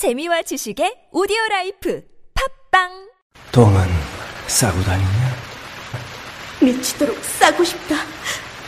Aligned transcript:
재미와 0.00 0.40
지식의 0.40 1.08
오디오 1.12 1.36
라이프 1.50 2.00
팟빵 2.70 2.88
똥은 3.52 3.82
싸고 4.46 4.80
다니냐? 4.80 5.36
미치도록 6.62 7.22
싸고 7.22 7.62
싶다. 7.62 7.96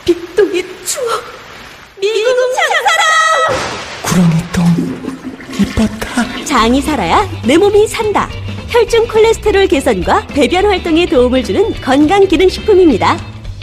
빅똥의 0.05 0.63
추억. 0.85 1.23
미궁 1.99 2.35
장사랑! 2.53 3.01
구렁이 4.03 4.43
똥 4.53 5.57
이뻤다. 5.59 6.45
장이 6.45 6.79
살아야 6.83 7.27
내 7.47 7.57
몸이 7.57 7.87
산다. 7.87 8.29
혈중 8.69 9.07
콜레스테롤 9.07 9.65
개선과 9.65 10.27
배변 10.27 10.67
활동에 10.67 11.07
도움을 11.07 11.43
주는 11.43 11.73
건강 11.81 12.27
기능 12.27 12.47
식품입니다. 12.47 13.17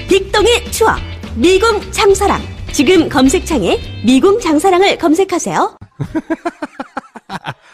빅똥의 0.08 0.72
추억. 0.72 0.98
미궁 1.36 1.92
장사랑. 1.92 2.42
지금 2.72 3.08
검색창에 3.08 3.78
미궁 4.04 4.40
장사랑을 4.40 4.98
검색하세요. 4.98 5.78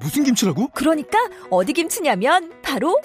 무슨 0.00 0.24
김치라고? 0.24 0.68
그러니까 0.74 1.18
어디 1.50 1.72
김치냐면 1.72 2.52
바로 2.62 2.98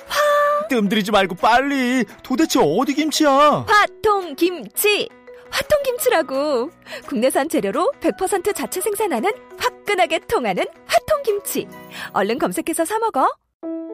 뜸들이지 0.69 1.11
말고 1.11 1.35
빨리. 1.35 2.05
도대체 2.23 2.59
어디 2.61 2.93
김치야? 2.93 3.65
화통 3.67 4.35
김치 4.35 5.09
화통 5.49 5.81
김치라고 5.83 6.69
국내산 7.07 7.49
재료로 7.49 7.91
100% 7.99 8.55
자체 8.55 8.79
생산하는 8.81 9.31
화끈하게 9.57 10.19
통하는 10.27 10.65
화통 10.85 11.23
김치 11.23 11.67
얼른 12.13 12.37
검색해서 12.37 12.85
사 12.85 12.99
먹어 12.99 13.27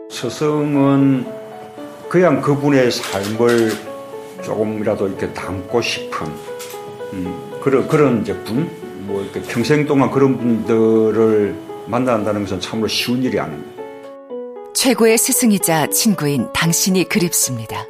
서성은 0.10 1.26
그냥 2.10 2.42
그분의 2.42 2.92
삶을 2.92 3.72
조금이라도 4.44 5.08
이렇게 5.08 5.34
담고 5.34 5.82
싶은 5.82 6.28
음, 7.14 7.60
그런 7.64 7.88
그런 7.88 8.24
분, 8.44 8.70
뭐 9.08 9.22
이렇게 9.22 9.42
평생 9.42 9.86
동안 9.86 10.12
그런 10.12 10.38
분들을 10.38 11.56
만난다는 11.88 12.42
것은 12.42 12.60
참으로 12.60 12.88
쉬운 12.88 13.24
일이 13.24 13.40
아닙니다. 13.40 13.84
최고의 14.74 15.18
스승이자 15.18 15.88
친구인 15.88 16.52
당신이 16.54 17.06
그립습니다. 17.06 17.86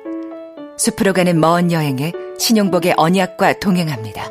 숲으로 0.77 1.13
가는 1.13 1.39
먼 1.39 1.71
여행에 1.71 2.13
신용복의 2.37 2.93
언약과 2.97 3.59
동행합니다. 3.59 4.29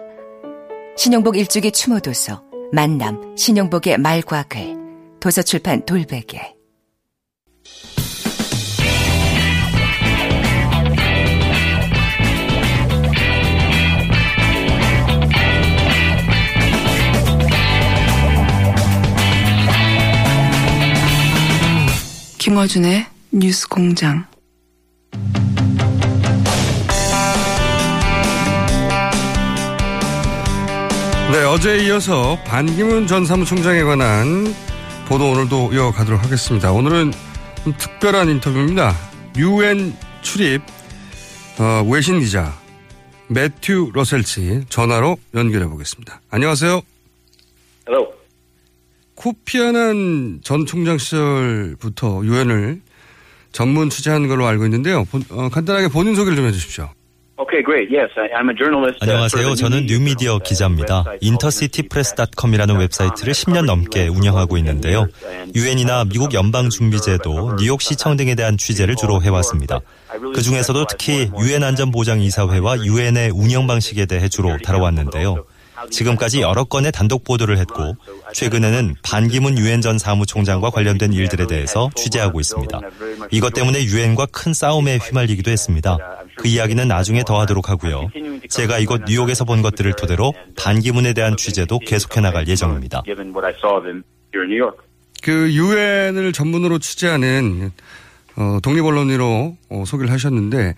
신용복 0.96 1.36
일주기 1.36 1.72
추모도서 1.72 2.42
만남 2.72 3.36
신용복의 3.36 3.98
말과 3.98 4.44
글 4.44 4.76
도서출판 5.20 5.86
돌베개 5.86 6.53
김어준의 22.44 23.06
뉴스 23.30 23.66
공장. 23.66 24.26
네, 31.32 31.42
어제에 31.42 31.86
이어서 31.86 32.36
반기문 32.44 33.06
전 33.06 33.24
사무총장에 33.24 33.82
관한 33.84 34.54
보도 35.08 35.30
오늘도 35.30 35.72
이어가도록 35.72 36.22
하겠습니다. 36.22 36.70
오늘은 36.70 37.12
좀 37.64 37.72
특별한 37.78 38.28
인터뷰입니다. 38.28 38.92
유엔 39.38 39.96
출입 40.20 40.60
어, 41.58 41.82
외신 41.90 42.20
기자 42.20 42.52
매튜 43.28 43.90
러셀 43.94 44.22
씨 44.22 44.64
전화로 44.68 45.16
연결해 45.32 45.66
보겠습니다. 45.66 46.20
안녕하세요. 46.28 46.82
Hello. 47.88 48.23
코피 49.14 49.60
아난 49.60 50.40
전 50.42 50.66
총장 50.66 50.98
시절부터 50.98 52.22
유엔을 52.24 52.80
전문 53.52 53.88
취재한 53.90 54.26
걸로 54.26 54.46
알고 54.46 54.64
있는데요. 54.64 55.04
본- 55.04 55.22
어, 55.30 55.48
간단하게 55.48 55.88
본인 55.88 56.14
소개를 56.16 56.36
좀 56.36 56.46
해주십시오. 56.46 56.88
Okay, 57.36 57.64
great. 57.64 57.90
Yes, 57.92 58.10
I, 58.16 58.28
I'm 58.30 58.48
a 58.48 58.54
journalist. 58.56 58.98
uh, 59.02 59.10
안녕하세요. 59.10 59.54
저는 59.56 59.86
뉴미디어 59.86 60.38
기자입니다. 60.38 61.02
uh, 61.06 61.18
이너시티프레스닷컴이라는 61.20 62.76
웹사이트를 62.78 63.32
10년 63.34 63.64
넘게 63.64 64.06
운영하고 64.06 64.56
있는데요. 64.58 65.08
유엔이나 65.54 66.04
미국 66.04 66.32
연방준비제도, 66.32 67.56
뉴욕시청 67.58 68.16
등에 68.16 68.36
대한 68.36 68.56
취재를 68.56 68.94
주로 68.94 69.20
해왔습니다. 69.20 69.80
그 70.32 70.42
중에서도 70.42 70.86
특히 70.86 71.28
유엔 71.40 71.64
안전보장이사회와 71.64 72.84
유엔의 72.84 73.30
운영 73.34 73.66
방식에 73.66 74.06
대해 74.06 74.28
주로 74.28 74.56
다뤄왔는데요. 74.64 75.44
지금까지 75.90 76.40
여러 76.40 76.64
건의 76.64 76.92
단독 76.92 77.24
보도를 77.24 77.58
했고 77.58 77.96
최근에는 78.32 78.94
반기문 79.02 79.58
유엔 79.58 79.80
전 79.80 79.98
사무총장과 79.98 80.70
관련된 80.70 81.12
일들에 81.12 81.46
대해서 81.46 81.90
취재하고 81.94 82.40
있습니다. 82.40 82.80
이것 83.30 83.54
때문에 83.54 83.84
유엔과 83.84 84.26
큰 84.32 84.52
싸움에 84.52 84.98
휘말리기도 84.98 85.50
했습니다. 85.50 85.98
그 86.36 86.48
이야기는 86.48 86.86
나중에 86.88 87.22
더 87.24 87.40
하도록 87.40 87.68
하고요. 87.68 88.10
제가 88.48 88.78
이곳 88.78 89.02
뉴욕에서 89.06 89.44
본 89.44 89.62
것들을 89.62 89.92
토대로 89.94 90.32
반기문에 90.56 91.12
대한 91.12 91.36
취재도 91.36 91.78
계속해 91.80 92.20
나갈 92.20 92.48
예정입니다. 92.48 93.02
그 95.22 95.52
유엔을 95.52 96.32
전문으로 96.32 96.78
취재하는 96.78 97.72
어, 98.36 98.58
독립 98.62 98.84
언론으로 98.84 99.56
어, 99.70 99.84
소개를 99.86 100.12
하셨는데 100.12 100.74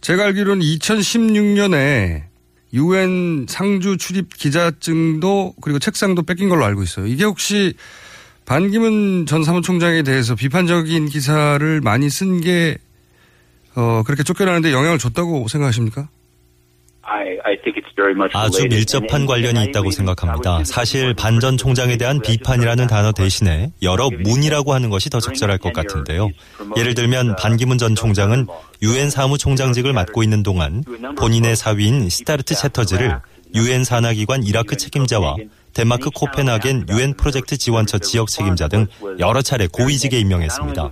제가 0.00 0.24
알기로는 0.24 0.62
2016년에 0.62 2.33
유엔 2.74 3.46
상주 3.48 3.96
출입 3.96 4.34
기자증도 4.36 5.54
그리고 5.62 5.78
책상도 5.78 6.22
뺏긴 6.22 6.48
걸로 6.48 6.64
알고 6.64 6.82
있어요. 6.82 7.06
이게 7.06 7.24
혹시 7.24 7.74
반기문 8.44 9.26
전 9.26 9.44
사무총장에 9.44 10.02
대해서 10.02 10.34
비판적인 10.34 11.08
기사를 11.08 11.80
많이 11.80 12.10
쓴게 12.10 12.78
어, 13.76 14.02
그렇게 14.04 14.22
쫓겨나는데 14.22 14.72
영향을 14.72 14.98
줬다고 14.98 15.48
생각하십니까? 15.48 16.08
아주. 18.38 18.62
밀접한 18.68 19.26
관련이 19.26 19.62
있다고 19.64 19.90
생각합니다. 19.90 20.64
사실 20.64 21.14
반 21.14 21.38
전 21.40 21.56
총장에 21.58 21.96
대한 21.98 22.20
비판이라는 22.22 22.86
단어 22.86 23.12
대신에 23.12 23.70
여러 23.82 24.08
문이라고 24.10 24.72
하는 24.72 24.88
것이 24.88 25.10
더 25.10 25.20
적절할 25.20 25.58
것 25.58 25.72
같은데요. 25.72 26.28
예를 26.76 26.94
들면 26.94 27.36
반기문 27.36 27.76
전 27.76 27.94
총장은 27.94 28.46
유엔 28.82 29.10
사무총장직을 29.10 29.92
맡고 29.92 30.22
있는 30.22 30.42
동안 30.42 30.82
본인의 31.18 31.56
사위인 31.56 32.08
시타르트 32.08 32.54
채터즈를 32.54 33.18
유엔 33.54 33.84
산하기관 33.84 34.44
이라크 34.44 34.76
책임자와 34.76 35.36
덴마크 35.74 36.08
코펜하겐 36.14 36.86
유엔 36.90 37.14
프로젝트 37.14 37.56
지원처 37.56 37.98
지역 37.98 38.28
책임자 38.28 38.68
등 38.68 38.86
여러 39.18 39.42
차례 39.42 39.66
고위직에 39.66 40.18
임명했습니다. 40.20 40.90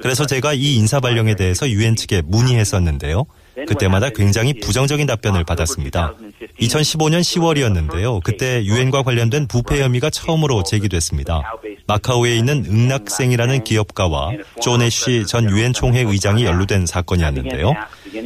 그래서 0.00 0.26
제가 0.26 0.54
이 0.54 0.74
인사 0.74 1.00
발령에 1.00 1.36
대해서 1.36 1.68
유엔 1.68 1.94
측에 1.96 2.22
문의했었는데요. 2.24 3.24
그때마다 3.54 4.10
굉장히 4.10 4.54
부정적인 4.58 5.06
답변을 5.06 5.44
받았습니다. 5.44 6.14
2015년 6.60 7.20
10월이었는데요. 7.20 8.22
그때 8.22 8.64
유엔과 8.64 9.02
관련된 9.02 9.46
부패 9.46 9.82
혐의가 9.82 10.10
처음으로 10.10 10.62
제기됐습니다. 10.62 11.42
마카오에 11.86 12.36
있는 12.36 12.64
응랍생이라는 12.68 13.64
기업가와 13.64 14.32
존 14.60 14.82
애쉬 14.82 15.26
전 15.26 15.50
유엔 15.50 15.72
총회 15.72 16.00
의장이 16.00 16.44
연루된 16.44 16.86
사건이었는데요. 16.86 17.74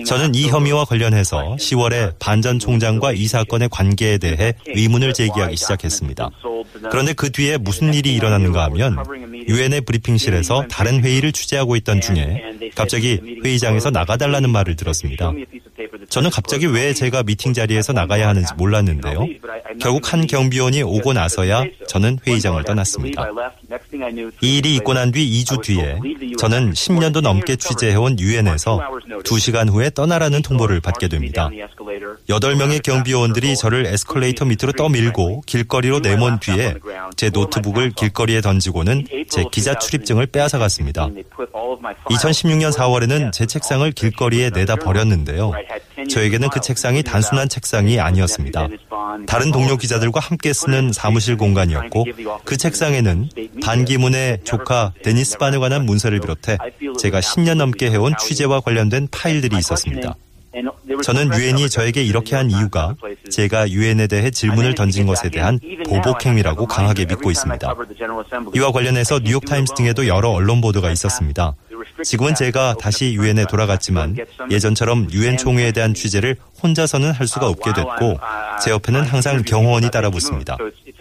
저는 0.07 0.35
이 0.35 0.49
혐의와 0.49 0.85
관련해서 0.85 1.57
10월에 1.59 2.19
반 2.19 2.43
전 2.43 2.59
총장과 2.59 3.13
이 3.13 3.27
사건의 3.27 3.69
관계에 3.71 4.19
대해 4.19 4.55
의문을 4.69 5.15
제기하기 5.15 5.57
시작했습니다. 5.57 6.31
그런데 6.91 7.13
그 7.15 7.33
뒤에 7.33 7.57
무슨 7.57 7.93
일이 7.95 8.15
일어났는가 8.15 8.65
하면 8.65 8.97
유엔의 9.49 9.81
브리핑실에서 9.83 10.67
다른 10.69 11.03
회의를 11.03 11.33
취재하고 11.33 11.77
있던 11.77 12.01
중에 12.01 12.43
갑자기 12.75 13.19
회의장에서 13.45 13.91
나가달라는 13.91 14.51
말을 14.51 14.77
들었습니다. 14.77 15.33
저는 16.09 16.31
갑자기 16.31 16.67
왜 16.67 16.93
제가 16.95 17.23
미팅 17.23 17.53
자리에서 17.53 17.93
나가야 17.93 18.29
하는지 18.29 18.53
몰랐는데요. 18.57 19.27
결국 19.81 20.13
한 20.13 20.27
경비원이 20.27 20.83
오고 20.83 21.13
나서야 21.13 21.65
저는 21.89 22.19
회의장을 22.27 22.63
떠났습니다. 22.65 23.29
이 24.41 24.59
일이 24.59 24.75
있고 24.77 24.95
난 24.95 25.13
뒤 25.13 25.45
2주 25.45 25.63
뒤에 25.63 25.99
저는 26.39 26.73
10년도 26.73 27.21
넘게 27.21 27.57
취재해온 27.57 28.19
유엔에서 28.19 28.81
2시간 29.25 29.71
후에 29.71 29.91
떠나라는 29.91 30.43
통보를 30.43 30.81
받게 30.81 31.09
됩니다. 31.09 31.49
8명의 32.29 32.83
경비원들이 32.83 33.57
저를 33.57 33.87
에스컬레이터 33.87 34.45
밑으로 34.47 34.73
떠밀고 34.73 35.43
길거리로 35.47 36.01
내몬 36.01 36.41
뒤에 36.41 36.75
제 37.17 37.31
노트북을 37.31 37.91
길거리에 37.93 38.41
던지고는 38.41 39.07
제 39.29 39.45
기자 39.53 39.79
출입증을 39.79 40.27
빼앗아 40.27 40.59
갔습니다. 40.59 41.09
2016년 42.11 42.73
4월에는 42.73 43.33
제 43.33 43.47
책상을 43.47 43.91
길거리에 43.93 44.51
내다 44.51 44.77
버렸는데요. 44.77 45.53
저에게는 46.09 46.51
그 46.51 46.61
책상이 46.61 47.03
단순한 47.03 47.49
책상이 47.49 48.01
아니었습니다. 48.01 48.69
다른 49.27 49.53
동료 49.53 49.77
기자들과 49.77 50.21
함께 50.21 50.53
쓰는 50.53 50.93
사무실 50.93 51.37
공간이었고 51.37 52.05
그 52.45 52.57
책상에는 52.57 53.29
반기문의 53.63 54.41
조카 54.45 54.93
데니스 55.03 55.39
반에 55.39 55.59
관한 55.59 55.85
문서를 55.87 56.21
비롯해 56.21 56.59
제가 56.99 57.21
10년 57.21 57.57
넘게 57.57 57.91
해온 57.91 58.15
취재와 58.19 58.61
관련된 58.61 59.09
파일들이 59.11 59.57
있었습니다. 59.59 60.15
저는 61.03 61.35
유엔이 61.35 61.69
저에게 61.69 62.03
이렇게 62.03 62.35
한 62.35 62.51
이유가 62.51 62.95
제가 63.31 63.69
유엔에 63.69 64.07
대해 64.07 64.31
질문을 64.31 64.75
던진 64.75 65.07
것에 65.07 65.29
대한 65.29 65.61
보복행위라고 65.87 66.67
강하게 66.67 67.05
믿고 67.05 67.31
있습니다. 67.31 67.75
이와 68.55 68.73
관련해서 68.73 69.21
뉴욕타임스 69.23 69.75
등에도 69.75 70.07
여러 70.07 70.31
언론 70.31 70.63
보도가 70.63 70.91
있었습니다. 70.91 71.55
지금은 72.05 72.35
제가 72.35 72.75
다시 72.81 73.15
유엔에 73.15 73.47
돌아갔지만 73.47 74.17
예전처럼 74.51 75.09
유엔 75.13 75.37
총회에 75.37 75.73
대한 75.73 75.95
취재를 75.95 76.37
혼자서는 76.63 77.13
할 77.13 77.27
수가 77.27 77.47
없게 77.49 77.73
됐고 77.73 78.19
제 78.63 78.71
옆에는 78.71 79.03
항상 79.03 79.43
경호원이 79.43 79.91
따라붙습니다. 79.91 80.57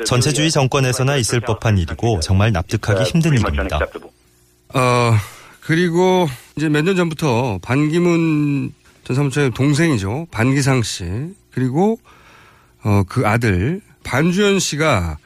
전체주의 0.05 0.51
정권에서나 0.51 1.15
있을 1.17 1.39
법한 1.39 1.77
일이고 1.77 2.19
정말 2.19 2.51
납득하기 2.51 3.03
힘든 3.03 3.33
일입니다. 3.33 3.79
어, 4.73 5.13
그리고 5.61 6.27
이제 6.55 6.69
몇 6.69 6.83
년 6.83 6.95
전부터 6.95 7.59
반기문 7.61 8.73
전 9.03 9.15
사무처의 9.15 9.51
동생이죠. 9.51 10.27
반기상 10.31 10.83
씨. 10.83 11.05
그리고 11.51 11.99
어, 12.83 13.03
그 13.07 13.25
아들 13.27 13.81
반주현 14.03 14.59
씨가 14.59 15.17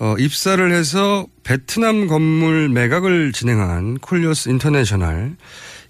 어, 0.00 0.14
입사를 0.18 0.72
해서 0.72 1.26
베트남 1.42 2.06
건물 2.06 2.68
매각을 2.68 3.32
진행한 3.32 3.98
콜리어스 3.98 4.48
인터내셔널 4.50 5.36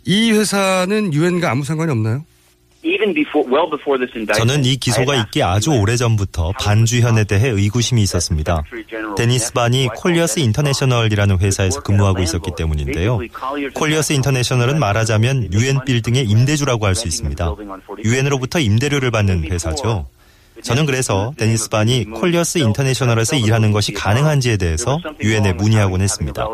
이 0.07 0.31
회사는 0.33 1.13
유엔과 1.13 1.51
아무 1.51 1.65
상관이 1.65 1.91
없나요? 1.93 2.25
저는 4.35 4.65
이 4.65 4.77
기소가 4.77 5.17
있기 5.17 5.43
아주 5.43 5.73
오래전부터 5.73 6.53
반주현에 6.61 7.25
대해 7.25 7.49
의구심이 7.49 8.01
있었습니다. 8.03 8.63
데니스 9.17 9.53
반이 9.53 9.89
콜리어스 9.97 10.39
인터내셔널이라는 10.41 11.39
회사에서 11.41 11.81
근무하고 11.83 12.23
있었기 12.23 12.53
때문인데요. 12.57 13.19
콜리어스 13.75 14.13
인터내셔널은 14.15 14.79
말하자면 14.79 15.53
유엔 15.53 15.81
빌딩의 15.85 16.25
임대주라고 16.25 16.87
할 16.87 16.95
수 16.95 17.09
있습니다. 17.09 17.55
유엔으로부터 18.05 18.61
임대료를 18.61 19.11
받는 19.11 19.45
회사죠. 19.51 20.07
저는 20.63 20.87
그래서 20.87 21.33
데니스 21.37 21.69
반이 21.69 22.05
콜리어스 22.05 22.59
인터내셔널에서 22.59 23.37
일하는 23.37 23.73
것이 23.73 23.93
가능한지에 23.93 24.57
대해서 24.57 25.01
유엔에 25.23 25.53
문의하곤 25.55 26.01
했습니다. 26.01 26.47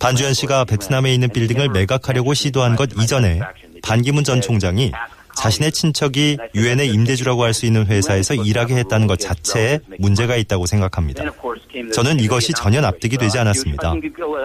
반주현 0.00 0.34
씨가 0.34 0.64
베트남에 0.64 1.12
있는 1.12 1.28
빌딩을 1.28 1.68
매각하려고 1.70 2.34
시도한 2.34 2.76
것 2.76 2.90
이전에 3.00 3.40
반기문 3.82 4.24
전 4.24 4.40
총장이 4.40 4.92
자신의 5.36 5.70
친척이 5.70 6.38
유엔의 6.54 6.88
임대주라고 6.88 7.44
할 7.44 7.52
수 7.52 7.66
있는 7.66 7.86
회사에서 7.86 8.34
일하게 8.34 8.76
했다는 8.76 9.06
것 9.06 9.18
자체에 9.18 9.80
문제가 9.98 10.34
있다고 10.36 10.64
생각합니다. 10.64 11.24
저는 11.92 12.20
이것이 12.20 12.52
전혀 12.54 12.80
납득이 12.80 13.18
되지 13.18 13.38
않았습니다. 13.38 13.94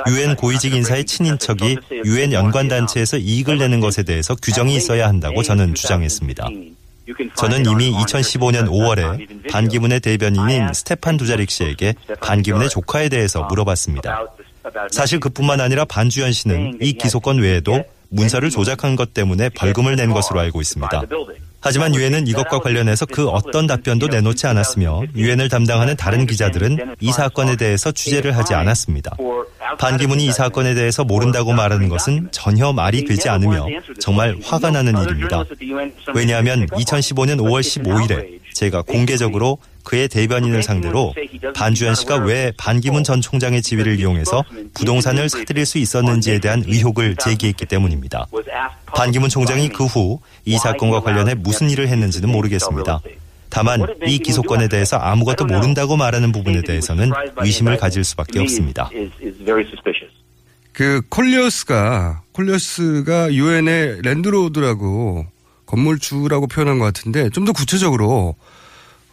유엔 0.09 0.35
고위직 0.35 0.73
인사의 0.73 1.05
친인척이 1.05 1.77
유엔 2.05 2.33
연관 2.33 2.67
단체에서 2.67 3.17
이익을 3.17 3.57
내는 3.57 3.79
것에 3.79 4.03
대해서 4.03 4.35
규정이 4.35 4.75
있어야 4.75 5.07
한다고 5.07 5.43
저는 5.43 5.75
주장했습니다. 5.75 6.49
저는 7.35 7.65
이미 7.65 7.91
2015년 7.91 8.67
5월에 8.67 9.49
반기문의 9.51 9.99
대변인인 9.99 10.73
스테판 10.73 11.17
두자릭 11.17 11.49
씨에게 11.49 11.95
반기문의 12.21 12.69
조카에 12.69 13.09
대해서 13.09 13.43
물어봤습니다. 13.43 14.27
사실 14.91 15.19
그뿐만 15.19 15.59
아니라 15.59 15.85
반주현 15.85 16.31
씨는 16.31 16.77
이 16.81 16.93
기소권 16.93 17.39
외에도 17.39 17.83
문서를 18.11 18.49
조작한 18.49 18.95
것 18.95 19.13
때문에 19.13 19.49
벌금을 19.49 19.95
낸 19.95 20.11
것으로 20.11 20.39
알고 20.39 20.61
있습니다. 20.61 21.01
하지만 21.63 21.93
유엔은 21.93 22.25
이것과 22.27 22.59
관련해서 22.59 23.05
그 23.05 23.29
어떤 23.29 23.67
답변도 23.67 24.07
내놓지 24.07 24.47
않았으며 24.47 25.03
유엔을 25.15 25.47
담당하는 25.47 25.95
다른 25.95 26.25
기자들은 26.25 26.95
이 26.99 27.11
사건에 27.11 27.55
대해서 27.55 27.91
취재를 27.91 28.35
하지 28.35 28.55
않았습니다. 28.55 29.15
반기문이 29.77 30.25
이 30.25 30.31
사건에 30.31 30.73
대해서 30.73 31.03
모른다고 31.03 31.53
말하는 31.53 31.87
것은 31.87 32.29
전혀 32.31 32.73
말이 32.73 33.05
되지 33.05 33.29
않으며 33.29 33.67
정말 33.99 34.35
화가 34.43 34.71
나는 34.71 34.97
일입니다. 35.03 35.43
왜냐하면 36.15 36.65
2015년 36.65 37.37
5월 37.39 37.61
15일에 37.61 38.39
제가 38.53 38.81
공개적으로 38.81 39.59
그의 39.83 40.07
대변인을 40.07 40.63
상대로 40.63 41.13
반주현 41.55 41.95
씨가 41.95 42.17
왜 42.17 42.51
반기문 42.57 43.03
전 43.03 43.21
총장의 43.21 43.61
지위를 43.61 43.99
이용해서 43.99 44.43
부동산을 44.73 45.29
사들일 45.29 45.65
수 45.65 45.77
있었는지에 45.77 46.39
대한 46.39 46.63
의혹을 46.65 47.15
제기했기 47.17 47.65
때문입니다. 47.65 48.27
반기문 48.95 49.29
총장이 49.29 49.69
그 49.69 49.85
후 49.85 50.19
이 50.45 50.57
사건과 50.57 51.01
관련해 51.01 51.35
무슨 51.35 51.69
일을 51.69 51.87
했는지는 51.87 52.29
모르겠습니다. 52.29 52.99
다만 53.49 53.85
이 54.07 54.17
기소권에 54.17 54.69
대해서 54.69 54.97
아무것도 54.97 55.45
모른다고 55.45 55.97
말하는 55.97 56.31
부분에 56.31 56.61
대해서는 56.61 57.11
의심을 57.37 57.77
가질 57.77 58.03
수밖에 58.03 58.39
없습니다. 58.39 58.89
그 60.73 61.01
콜리어스가 61.09 62.21
콜리어스가 62.31 63.33
유엔의 63.33 64.01
랜드로드라고 64.03 65.25
건물주라고 65.65 66.47
표현한 66.47 66.79
것 66.79 66.85
같은데 66.85 67.29
좀 67.29 67.45
더 67.45 67.51
구체적으로 67.53 68.35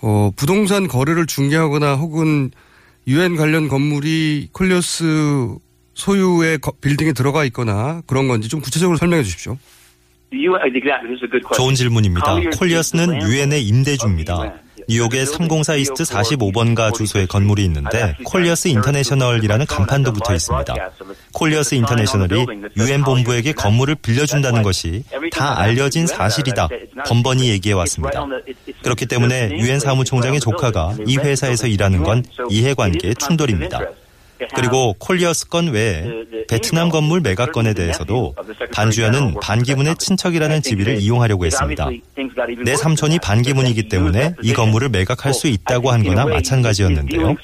어, 0.01 0.31
부동산 0.37 0.87
거래를 0.89 1.27
중개하거나 1.27 1.95
혹은 1.97 2.51
유엔 3.07 3.37
관련 3.37 3.69
건물이 3.69 4.51
콜리어스 4.53 5.57
소유의 5.95 6.59
빌딩에 6.81 7.13
들어가 7.13 7.45
있거나 7.47 8.03
그런 8.07 8.29
건지 8.29 8.49
좀 8.49 8.61
구체적으로 8.61 8.97
설명해 8.97 9.23
주십시오. 9.25 9.57
좋은 11.57 11.75
질문입니다. 11.75 12.35
콜리어스는 12.59 13.23
유엔의 13.23 13.67
임대주입니다. 13.67 14.35
뉴욕의 14.89 15.27
304 15.27 15.75
이스트 15.75 16.03
45번가 16.03 16.95
주소의 16.95 17.27
건물이 17.27 17.63
있는데 17.67 18.17
콜리어스 18.25 18.69
인터내셔널이라는 18.69 19.67
간판도 19.67 20.15
붙어 20.15 20.35
있습니다. 20.35 20.75
콜리어스 21.35 21.75
인터내셔널이 21.75 22.47
유엔 22.79 23.05
본부에게 23.05 23.53
건물을 23.53 23.97
빌려준다는 23.97 24.63
것이 24.63 25.05
다 25.31 25.59
알려진 25.59 26.07
사실이다. 26.07 26.69
번번이 27.07 27.51
얘기해 27.51 27.75
왔습니다. 27.75 28.25
그렇기 28.83 29.05
때문에 29.07 29.51
유엔 29.59 29.79
사무총장의 29.79 30.41
조카가 30.41 30.97
이 31.07 31.19
회사에서 31.19 31.67
일하는 31.67 32.03
건 32.03 32.25
이해관계의 32.49 33.17
충돌입니다. 33.17 33.81
그리고 34.55 34.95
콜리어 34.99 35.33
스 35.35 35.49
건 35.49 35.69
외에 35.69 36.05
베트남 36.49 36.89
건물 36.91 37.21
매각 37.21 37.53
건에 37.53 37.75
대해서도 37.75 38.35
반주현은 38.73 39.35
반기문의 39.41 39.97
친척이라는 39.97 40.63
지위를 40.63 41.01
이용하려고 41.01 41.47
했습니다. 41.47 41.89
내 42.65 42.77
삼촌이 42.77 43.19
반기문이기 43.21 43.89
때문에 43.89 44.35
이 44.43 44.53
건물을 44.53 44.89
매각할 44.91 45.35
수 45.35 45.47
있다고 45.49 45.91
한 45.91 46.03
거나 46.05 46.25
마찬가지였는데요. 46.27 47.35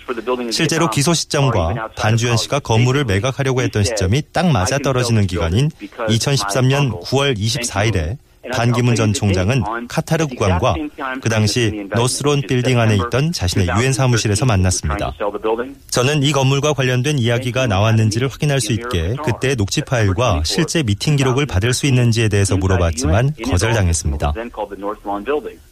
실제로 0.51 0.91
기소 0.91 1.15
시점과 1.15 1.89
반주현 1.97 2.37
씨가 2.37 2.61
건물을 2.61 3.05
매각하려고 3.05 3.63
했던 3.63 3.85
시점이 3.85 4.23
딱 4.33 4.47
맞아 4.51 4.79
떨어지는 4.79 5.27
기간인 5.27 5.71
2013년 6.09 7.01
9월 7.03 7.37
24일에 7.39 8.17
반기문 8.53 8.95
전 8.95 9.13
총장은 9.13 9.63
카타르 9.89 10.27
국왕과 10.27 10.75
그 11.21 11.29
당시 11.29 11.87
노스론 11.95 12.43
빌딩 12.47 12.79
안에 12.79 12.97
있던 12.97 13.33
자신의 13.33 13.69
유엔 13.79 13.93
사무실에서 13.93 14.45
만났습니다. 14.47 15.13
저는 15.91 16.23
이 16.23 16.33
건물과 16.33 16.75
관련된 16.75 17.19
이야기가 17.19 17.67
나왔는지를 17.67 18.29
확인할 18.29 18.61
수 18.61 18.73
있게 18.73 19.15
그때 19.25 19.55
녹취 19.55 19.81
파일과 19.83 20.43
실제 20.45 20.83
미팅 20.83 21.17
기록을 21.17 21.47
받을 21.47 21.73
수 21.73 21.87
있는지에 21.87 22.29
대해서 22.29 22.57
물어봤지만 22.57 23.35
거절당했습니다. 23.45 24.33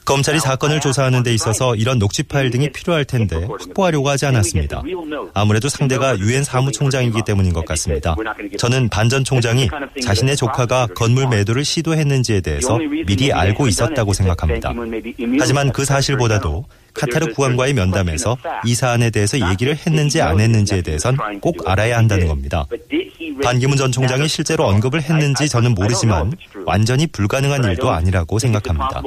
검찰이 0.04 0.40
사건을 0.40 0.80
조사하는 0.80 1.22
데 1.22 1.32
있어서 1.32 1.76
이런 1.76 1.98
녹취 2.00 2.24
파일 2.24 2.50
등이 2.50 2.72
필요할 2.72 3.04
텐데 3.04 3.36
확보하려고 3.36 4.08
하지 4.08 4.26
않았습니다. 4.26 4.82
아무래도 5.32 5.68
상대가 5.68 6.18
유엔 6.18 6.42
사무총장이기 6.42 7.22
때문인 7.24 7.52
것 7.52 7.64
같습니다. 7.66 8.16
저는 8.58 8.88
반 8.88 9.12
전 9.12 9.24
총장이 9.24 9.68
자신의 10.02 10.36
조카가 10.36 10.86
건물 10.94 11.28
매도를 11.28 11.66
시도했는지에 11.66 12.40
대해 12.40 12.61
서 12.62 12.78
미리 12.78 13.32
알고 13.32 13.66
있었다고 13.66 14.12
생각합니다. 14.12 14.72
하지만 15.38 15.72
그 15.72 15.84
사실보다도 15.84 16.64
카타르 16.94 17.32
국왕과의 17.34 17.74
면담에서 17.74 18.36
이 18.64 18.74
사안에 18.74 19.10
대해서 19.10 19.38
얘기를 19.50 19.76
했는지 19.76 20.20
안 20.20 20.40
했는지에 20.40 20.82
대해선 20.82 21.16
꼭 21.40 21.68
알아야 21.68 21.96
한다는 21.98 22.28
겁니다. 22.28 22.66
반기문 23.42 23.76
전 23.76 23.90
총장이 23.90 24.28
실제로 24.28 24.66
언급을 24.66 25.02
했는지 25.02 25.48
저는 25.48 25.74
모르지만 25.74 26.32
완전히 26.66 27.06
불가능한 27.06 27.64
일도 27.64 27.90
아니라고 27.90 28.38
생각합니다. 28.38 29.02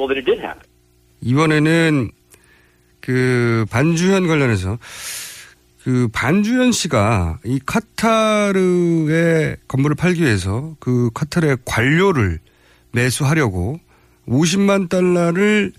이번에는 1.20 2.10
그 3.00 3.64
반주현 3.70 4.26
관련해서 4.26 4.78
그 5.84 6.08
반주현 6.12 6.72
씨가 6.72 7.38
이 7.44 7.60
카타르의 7.64 9.56
건물을 9.68 9.94
팔기 9.94 10.22
위해서 10.22 10.74
그 10.80 11.10
카타르의 11.14 11.58
관료를 11.64 12.40
매수하려고 12.92 13.80
50만 14.28 14.88
달러를 14.88 15.72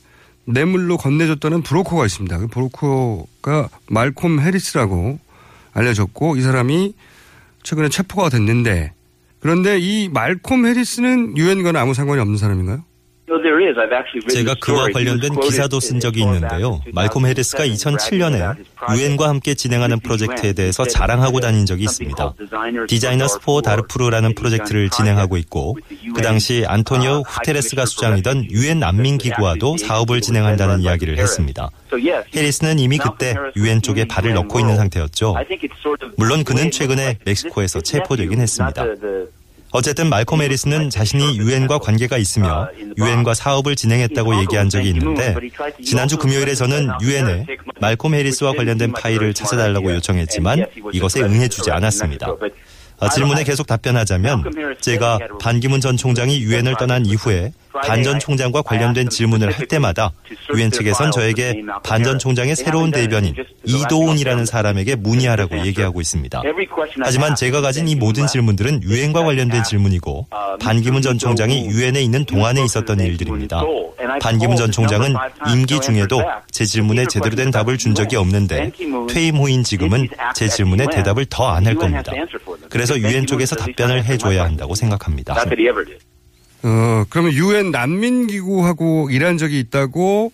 뇌물로 0.46 0.98
건네줬다는 0.98 1.62
브로커가 1.62 2.06
있습니다. 2.06 2.38
그 2.38 2.48
브로커가 2.48 3.70
말콤 3.90 4.40
해리스라고 4.40 5.20
알려졌고 5.74 6.38
이 6.38 6.42
사람이 6.42 6.94
최근에 7.64 7.90
체포가 7.90 8.30
됐는데 8.30 8.94
그런데 9.40 9.78
이 9.78 10.10
말콤 10.10 10.66
해리스는 10.66 11.38
유엔과는 11.38 11.80
아무 11.80 11.94
상관이 11.94 12.22
없는 12.22 12.38
사람인가요? 12.38 12.84
제가 14.30 14.56
그와 14.62 14.88
관련된 14.94 15.38
기사도 15.42 15.80
쓴 15.82 16.00
적이 16.00 16.22
있는데요. 16.22 16.82
말콤 16.94 17.26
해리스가 17.26 17.66
2007년에 17.66 18.56
유엔과 18.96 19.28
함께 19.28 19.54
진행하는 19.54 20.00
프로젝트에 20.00 20.54
대해서 20.54 20.86
자랑하고 20.86 21.42
다닌 21.42 21.66
적이 21.66 21.84
있습니다. 21.84 22.34
디자이너스 22.88 23.40
포 23.42 23.62
다르푸르라는 23.62 24.34
프로젝트를 24.34 24.90
진행하고 24.90 25.36
있고 25.38 25.78
그 26.16 26.22
당시 26.22 26.64
안토니오 26.66 27.24
후테레스가 27.28 27.86
수장이던 27.86 28.50
유엔 28.52 28.80
난민 28.80 29.18
기구와도 29.18 29.76
사업을 29.78 30.22
진행한다는 30.22 30.80
이야기를 30.82 31.18
했습니다. 31.18 31.70
해리스는 32.34 32.80
이미 32.80 32.98
그때 32.98 33.36
유엔 33.58 33.82
쪽에 33.82 34.06
발을 34.06 34.34
넣고 34.36 34.60
있는 34.62 34.78
상태였죠. 34.78 35.36
물론 36.18 36.44
그는 36.46 36.72
최근에 36.72 37.18
멕시코에서 37.26 37.82
체포되긴 37.82 38.40
했습니다. 38.40 38.86
어쨌든 39.72 40.10
말콤 40.10 40.42
해리스는 40.42 40.90
자신이 40.90 41.38
유엔과 41.38 41.80
관계가 41.80 42.18
있으며 42.18 42.70
유엔과 42.98 43.34
사업을 43.34 43.76
진행했다고 43.76 44.40
얘기한 44.42 44.70
적이 44.70 44.90
있는데 44.90 45.36
지난주 45.84 46.18
금요일에 46.18 46.56
저는 46.56 46.90
유엔에 47.02 47.46
말콤 47.82 48.14
해리스와 48.16 48.54
관련된 48.54 48.94
파일을 48.94 49.34
찾아달라고 49.34 49.94
요청했지만 49.96 50.66
이것에 50.94 51.22
응해주지 51.22 51.72
않았습니다. 51.72 52.28
아, 53.00 53.10
질문에 53.10 53.44
계속 53.44 53.68
답변하자면 53.68 54.44
제가 54.82 55.20
반기문 55.40 55.82
전 55.82 55.98
총장이 55.98 56.40
유엔을 56.40 56.78
떠난 56.80 57.06
이후에 57.06 57.52
반 57.84 58.04
전 58.04 58.20
총장과 58.20 58.62
관련된 58.62 59.10
질문을 59.10 59.52
할 59.52 59.66
때마다 59.68 60.12
유엔 60.56 60.72
측에선 60.72 61.12
저에게 61.12 61.62
반 61.84 62.04
전 62.04 62.18
총장의 62.20 62.56
새로운 62.56 62.92
대변인 62.92 63.34
이도훈이라는 63.66 64.46
사람에게 64.46 64.96
문의하라고 64.96 65.66
얘기하고 65.66 66.00
있습니다. 66.02 66.42
하지만 67.02 67.36
제가 67.36 67.62
가진 67.62 67.88
이 67.88 67.96
모든 67.96 68.28
질문들은 68.28 68.84
유엔과 68.84 69.24
관련된 69.24 69.64
질문이고 69.64 70.28
반기문 70.60 71.02
전 71.02 71.18
총장이 71.18 71.66
유엔에 71.68 72.02
있는 72.02 72.24
동안에 72.26 72.64
있었던 72.64 73.00
일들입니다. 73.00 73.62
반기문 74.22 74.56
전 74.56 74.72
총장은 74.72 75.16
임기 75.50 75.80
중에도 75.82 76.22
제 76.52 76.66
질문에 76.66 77.06
제대로 77.08 77.36
된 77.36 77.52
답을 77.52 77.78
준 77.78 77.94
적이 77.96 78.16
없는데 78.18 78.72
퇴임 79.10 79.36
후인 79.38 79.64
지금은 79.64 80.08
제 80.34 80.48
질문에 80.48 80.86
대답을 80.92 81.26
더 81.26 81.48
안 81.48 81.66
할 81.68 81.76
겁니다. 81.76 82.12
그래서 82.70 82.98
유엔 83.00 83.26
쪽에서 83.26 83.56
답변을 83.56 84.06
해줘야 84.06 84.44
한다고 84.46 84.76
생각합니다. 84.76 85.34
어, 86.68 87.06
그러면 87.10 87.32
유엔 87.32 87.72
난민기구하고 87.72 89.10
일한 89.10 89.38
적이 89.38 89.60
있다고 89.60 90.34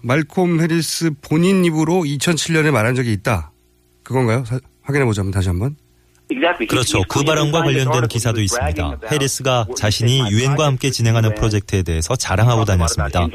말콤 0.00 0.60
해리스 0.60 1.12
본인 1.22 1.64
입으로 1.64 2.02
2007년에 2.02 2.72
말한 2.72 2.96
적이 2.96 3.12
있다. 3.12 3.52
그건가요? 4.02 4.44
사, 4.44 4.58
확인해 4.82 5.04
보자면 5.04 5.30
다시 5.30 5.48
한번. 5.48 5.76
그렇죠. 6.68 7.02
그 7.08 7.24
발언과 7.24 7.62
관련된 7.62 8.06
기사도 8.06 8.40
있습니다. 8.40 8.98
해리스가 9.10 9.66
자신이 9.76 10.30
유엔과 10.30 10.64
함께 10.64 10.90
진행하는 10.90 11.34
프로젝트에 11.34 11.82
대해서 11.82 12.14
자랑하고 12.14 12.64
다녔습니다. 12.64 13.26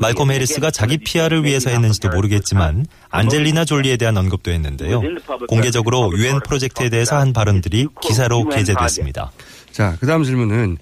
말콤 0.00 0.30
해리스가 0.30 0.70
자기 0.70 0.98
PR을 0.98 1.44
위해서 1.44 1.70
했는지도 1.70 2.10
모르겠지만 2.10 2.84
안젤리나 3.08 3.64
졸리에 3.64 3.96
대한 3.96 4.16
언급도 4.18 4.50
했는데요. 4.50 5.02
공개적으로 5.48 6.12
유엔 6.18 6.40
프로젝트에 6.44 6.90
대해서 6.90 7.16
한 7.16 7.32
발언들이 7.32 7.88
기사로 8.02 8.46
게재됐습니다. 8.48 9.32
자, 9.74 9.96
그 9.98 10.06
다음 10.06 10.22
질문은 10.22 10.78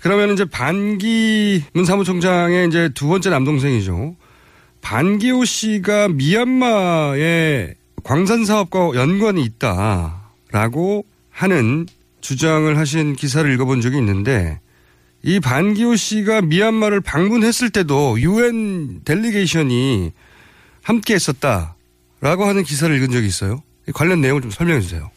그러면 0.00 0.32
이제 0.32 0.46
반기문 0.46 1.84
사무총장의 1.84 2.68
이제 2.68 2.88
두 2.94 3.06
번째 3.06 3.28
남동생이죠. 3.28 4.16
반기호 4.80 5.44
씨가 5.44 6.08
미얀마의 6.08 7.74
광산 8.02 8.46
사업과 8.46 8.92
연관이 8.94 9.42
있다라고 9.44 11.04
하는 11.28 11.86
주장을 12.22 12.78
하신 12.78 13.14
기사를 13.14 13.52
읽어본 13.52 13.82
적이 13.82 13.98
있는데 13.98 14.58
이 15.22 15.38
반기호 15.38 15.96
씨가 15.96 16.40
미얀마를 16.40 17.02
방문했을 17.02 17.68
때도 17.68 18.22
유엔 18.22 19.02
delegation이 19.04 20.12
함께 20.80 21.12
했었다라고 21.12 22.46
하는 22.46 22.62
기사를 22.62 22.96
읽은 22.96 23.10
적이 23.10 23.26
있어요. 23.26 23.62
관련 23.92 24.22
내용을 24.22 24.40
좀 24.40 24.50
설명해 24.50 24.80
주세요. 24.80 25.10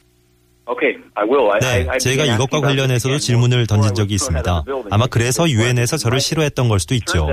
네, 1.60 1.86
제가 2.00 2.24
이것과 2.26 2.62
관련해서도 2.62 3.18
질문을 3.20 3.68
던진 3.68 3.94
적이 3.96 4.16
있습니다. 4.16 4.64
아마 4.92 5.08
그래서 5.08 5.50
유엔에서 5.50 5.98
저를 5.98 6.22
싫어했던 6.22 6.70
걸 6.70 6.80
수도 6.80 6.96
있죠. 6.96 7.28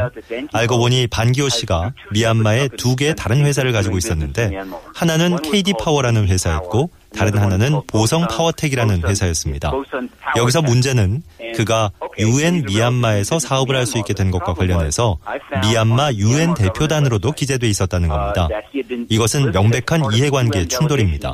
알고 0.52 0.78
보니 0.78 1.06
반기호 1.06 1.48
씨가 1.48 1.92
미얀마에 2.10 2.68
두 2.76 2.96
개의 2.96 3.14
다른 3.14 3.44
회사를 3.46 3.72
가지고 3.72 3.98
있었는데 3.98 4.50
하나는 4.94 5.36
KD 5.42 5.74
파워라는 5.80 6.26
회사였고 6.28 6.90
다른 7.16 7.38
하나는 7.38 7.80
보성 7.86 8.26
파워텍이라는 8.28 9.02
회사였습니다. 9.06 9.72
여기서 10.36 10.62
문제는 10.62 11.22
그가 11.56 11.90
유엔 12.18 12.64
미얀마에서 12.66 13.38
사업을 13.38 13.76
할 13.76 13.86
수 13.86 13.98
있게 13.98 14.12
된 14.14 14.30
것과 14.30 14.54
관련해서 14.54 15.18
미얀마 15.62 16.12
유엔 16.14 16.54
대표단으로도 16.54 17.32
기재돼 17.32 17.68
있었다는 17.68 18.08
겁니다. 18.08 18.48
이것은 19.08 19.52
명백한 19.52 20.12
이해관계 20.12 20.66
충돌입니다. 20.68 21.32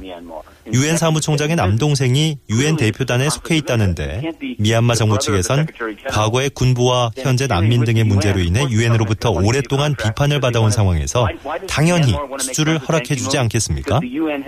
유엔 0.72 0.96
사무총장의 0.96 1.56
남동생이 1.56 2.38
유엔 2.50 2.76
대표단에 2.76 3.28
속해 3.30 3.56
있다는데 3.56 4.32
미얀마 4.58 4.94
정부 4.94 5.18
측에선 5.18 5.66
과거의 6.08 6.50
군부와 6.50 7.10
현재 7.16 7.46
난민 7.46 7.84
등의 7.84 8.04
문제로 8.04 8.40
인해 8.40 8.66
유엔으로부터 8.68 9.30
오랫동안 9.30 9.94
비판을 9.94 10.40
받아온 10.40 10.70
상황에서 10.70 11.28
당연히 11.68 12.14
수주를 12.40 12.78
허락해 12.78 13.14
주지 13.14 13.38
않겠습니까? 13.38 14.00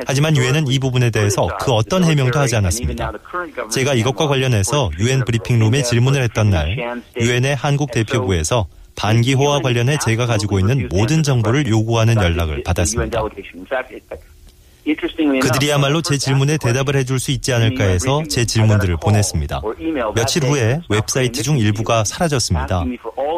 하지만 0.07 0.37
유엔은 0.37 0.69
이 0.69 0.79
부분에 0.79 1.11
대해서 1.11 1.49
그 1.61 1.73
어떤 1.73 2.05
해명도 2.05 2.39
하지 2.39 2.57
않았습니다. 2.57 3.13
제가 3.71 3.95
이것과 3.95 4.27
관련해서 4.27 4.91
유엔 4.99 5.25
브리핑룸에 5.25 5.83
질문을 5.83 6.23
했던 6.23 6.51
날 6.51 6.77
유엔의 7.19 7.57
한국 7.57 7.91
대표부에서 7.93 8.67
반기호와 8.97 9.61
관련해 9.61 9.99
제가 10.05 10.27
가지고 10.27 10.59
있는 10.59 10.89
모든 10.91 11.23
정보를 11.23 11.69
요구하는 11.69 12.17
연락을 12.17 12.65
받았습니다. 12.65 13.23
그들이야말로 15.41 16.03
제 16.03 16.17
질문에 16.17 16.57
대답을 16.57 16.97
해줄 16.97 17.19
수 17.19 17.31
있지 17.31 17.53
않을까 17.53 17.85
해서 17.85 18.23
제 18.29 18.45
질문들을 18.45 18.97
보냈습니다. 18.97 19.61
며칠 20.15 20.45
후에 20.45 20.81
웹사이트 20.89 21.43
중 21.43 21.59
일부가 21.59 22.05
사라졌습니다. 22.05 22.85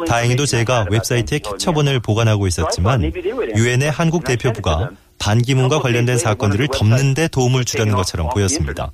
다행히도 0.07 0.47
제가 0.47 0.87
웹사이트에 0.90 1.38
캡처본을 1.40 2.00
보관하고 2.00 2.47
있었지만 2.47 3.12
유엔의 3.57 3.90
한국 3.90 4.25
대표부가 4.25 4.90
반기문과 5.19 5.80
관련된 5.80 6.19
사건들을 6.19 6.69
덮는 6.69 7.14
데 7.14 7.28
도움을 7.28 7.64
주려는 7.64 7.95
것처럼 7.95 8.28
보였습니다. 8.30 8.90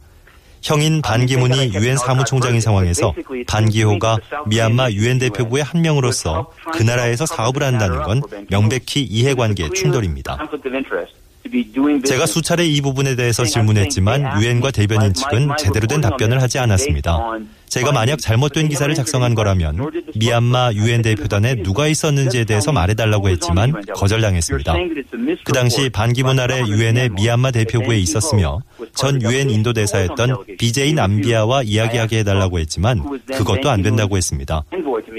형인 0.62 1.00
반기문이 1.00 1.74
유엔 1.74 1.96
사무총장인 1.96 2.60
상황에서 2.60 3.14
반기호가 3.46 4.18
미얀마 4.46 4.90
유엔 4.92 5.18
대표부의 5.18 5.62
한 5.62 5.82
명으로서 5.82 6.50
그 6.72 6.82
나라에서 6.82 7.24
사업을 7.24 7.62
한다는 7.62 8.02
건 8.02 8.22
명백히 8.50 9.02
이해관계 9.02 9.70
충돌입니다. 9.70 10.38
제가 12.04 12.26
수차례 12.26 12.66
이 12.66 12.80
부분에 12.80 13.16
대해서 13.16 13.44
질문했지만 13.44 14.40
유엔과 14.40 14.70
대변인 14.70 15.12
측은 15.14 15.50
제대로 15.58 15.86
된 15.86 16.00
답변을 16.00 16.40
하지 16.42 16.58
않았습니다. 16.58 17.18
제가 17.68 17.92
만약 17.92 18.18
잘못된 18.18 18.68
기사를 18.68 18.94
작성한 18.94 19.34
거라면 19.34 19.90
미얀마 20.14 20.72
유엔 20.74 21.02
대표단에 21.02 21.62
누가 21.62 21.88
있었는지에 21.88 22.44
대해서 22.44 22.72
말해달라고 22.72 23.28
했지만 23.28 23.72
거절당했습니다. 23.94 24.74
그 25.44 25.52
당시 25.52 25.90
반기문 25.90 26.38
아래 26.38 26.60
유엔의 26.60 27.10
미얀마 27.10 27.50
대표부에 27.50 27.98
있었으며 27.98 28.60
전 28.94 29.20
유엔 29.22 29.50
인도 29.50 29.72
대사였던 29.72 30.44
BJ 30.58 30.94
남비아와 30.94 31.62
이야기하게 31.62 32.18
해달라고 32.20 32.58
했지만 32.58 33.02
그것도 33.26 33.70
안 33.70 33.82
된다고 33.82 34.16
했습니다. 34.16 34.64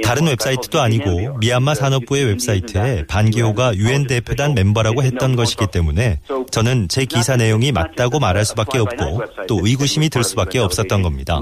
다른 0.03 0.27
웹사이트도 0.27 0.79
아니고 0.79 1.37
미얀마 1.39 1.75
산업부의 1.75 2.25
웹사이트에 2.25 3.05
반기호가 3.07 3.75
유엔 3.75 4.07
대표단 4.07 4.53
멤버라고 4.53 5.03
했던 5.03 5.35
것이기 5.35 5.67
때문에 5.71 6.19
저는 6.51 6.87
제 6.87 7.05
기사 7.05 7.35
내용이 7.35 7.71
맞다고 7.71 8.19
말할 8.19 8.45
수밖에 8.45 8.79
없고 8.79 9.23
또 9.47 9.59
의구심이 9.63 10.09
들 10.09 10.23
수밖에 10.23 10.59
없었던 10.59 11.01
겁니다. 11.01 11.39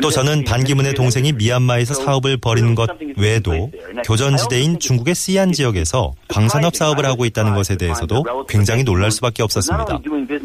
또 0.00 0.10
저는 0.10 0.44
반기문의 0.44 0.94
동생이 0.94 1.32
미얀마에서 1.32 1.94
사업을 1.94 2.36
벌인 2.38 2.74
것 2.74 2.90
외에도 3.16 3.70
교전지대인 4.04 4.78
중국의 4.78 5.14
시안 5.14 5.52
지역에서 5.52 6.12
광산업 6.28 6.76
사업을 6.76 7.04
하고 7.04 7.24
있다는 7.24 7.54
것에 7.54 7.76
대해서도 7.76 8.24
굉장히 8.48 8.84
놀랄 8.84 9.10
수밖에 9.10 9.42
없었습니다. 9.42 10.00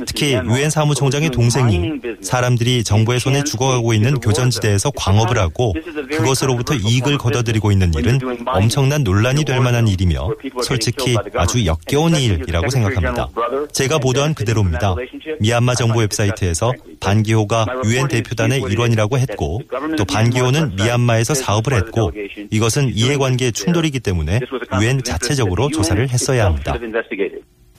특히 0.05 0.33
유엔 0.33 0.69
사무총장의 0.69 1.29
동생이 1.29 1.93
사람들이 2.21 2.83
정부의 2.83 3.19
손에 3.19 3.43
죽어가고 3.43 3.93
있는 3.93 4.19
교전지대에서 4.19 4.91
광업을 4.91 5.37
하고 5.37 5.73
그것으로부터 6.11 6.73
이익을 6.75 7.17
거둬들이고 7.17 7.71
있는 7.71 7.93
일은 7.93 8.19
엄청난 8.47 9.03
논란이 9.03 9.45
될 9.45 9.59
만한 9.59 9.87
일이며 9.87 10.29
솔직히 10.63 11.15
아주 11.35 11.65
역겨운 11.65 12.15
일이라고 12.15 12.69
생각합니다. 12.69 13.29
제가 13.71 13.99
보도한 13.99 14.33
그대로입니다. 14.33 14.95
미얀마 15.39 15.75
정부 15.75 15.99
웹사이트에서 15.99 16.73
반기호가 16.99 17.65
유엔 17.85 18.07
대표단의 18.07 18.61
일원이 18.61 18.92
라고 18.95 19.17
했고 19.17 19.61
또 19.97 20.05
반기호는 20.05 20.75
미얀마에서 20.75 21.33
사업을 21.33 21.73
했고 21.73 22.11
이것은 22.51 22.91
이해관계 22.93 23.51
충돌이기 23.51 23.99
때문에 23.99 24.39
유엔 24.81 25.03
자체적으로 25.03 25.69
조사를 25.69 26.09
했어야 26.09 26.45
합니다. 26.45 26.75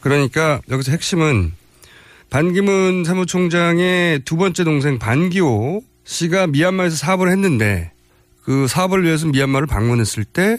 그러니까 0.00 0.60
여기서 0.70 0.92
핵심은 0.92 1.52
반기문 2.30 3.04
사무총장의 3.04 4.20
두 4.24 4.36
번째 4.36 4.64
동생 4.64 4.98
반기호 4.98 5.82
씨가 6.04 6.48
미얀마에서 6.48 6.96
사업을 6.96 7.30
했는데 7.30 7.92
그 8.42 8.66
사업을 8.66 9.04
위해서 9.04 9.26
미얀마를 9.26 9.66
방문했을 9.66 10.24
때 10.24 10.58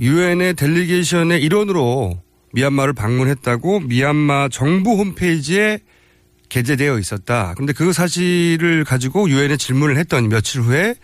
유엔의 0.00 0.54
델리게이션의 0.54 1.42
일원으로 1.42 2.20
미얀마를 2.52 2.94
방문했다고 2.94 3.80
미얀마 3.80 4.48
정부 4.50 4.96
홈페이지에 4.96 5.78
게재되어 6.48 6.98
있었다. 6.98 7.54
근데 7.56 7.72
그 7.72 7.92
사실을 7.92 8.84
가지고 8.84 9.28
유엔에 9.28 9.56
질문을 9.56 9.96
했더니 9.98 10.28
며칠 10.28 10.60
후에 10.60 10.94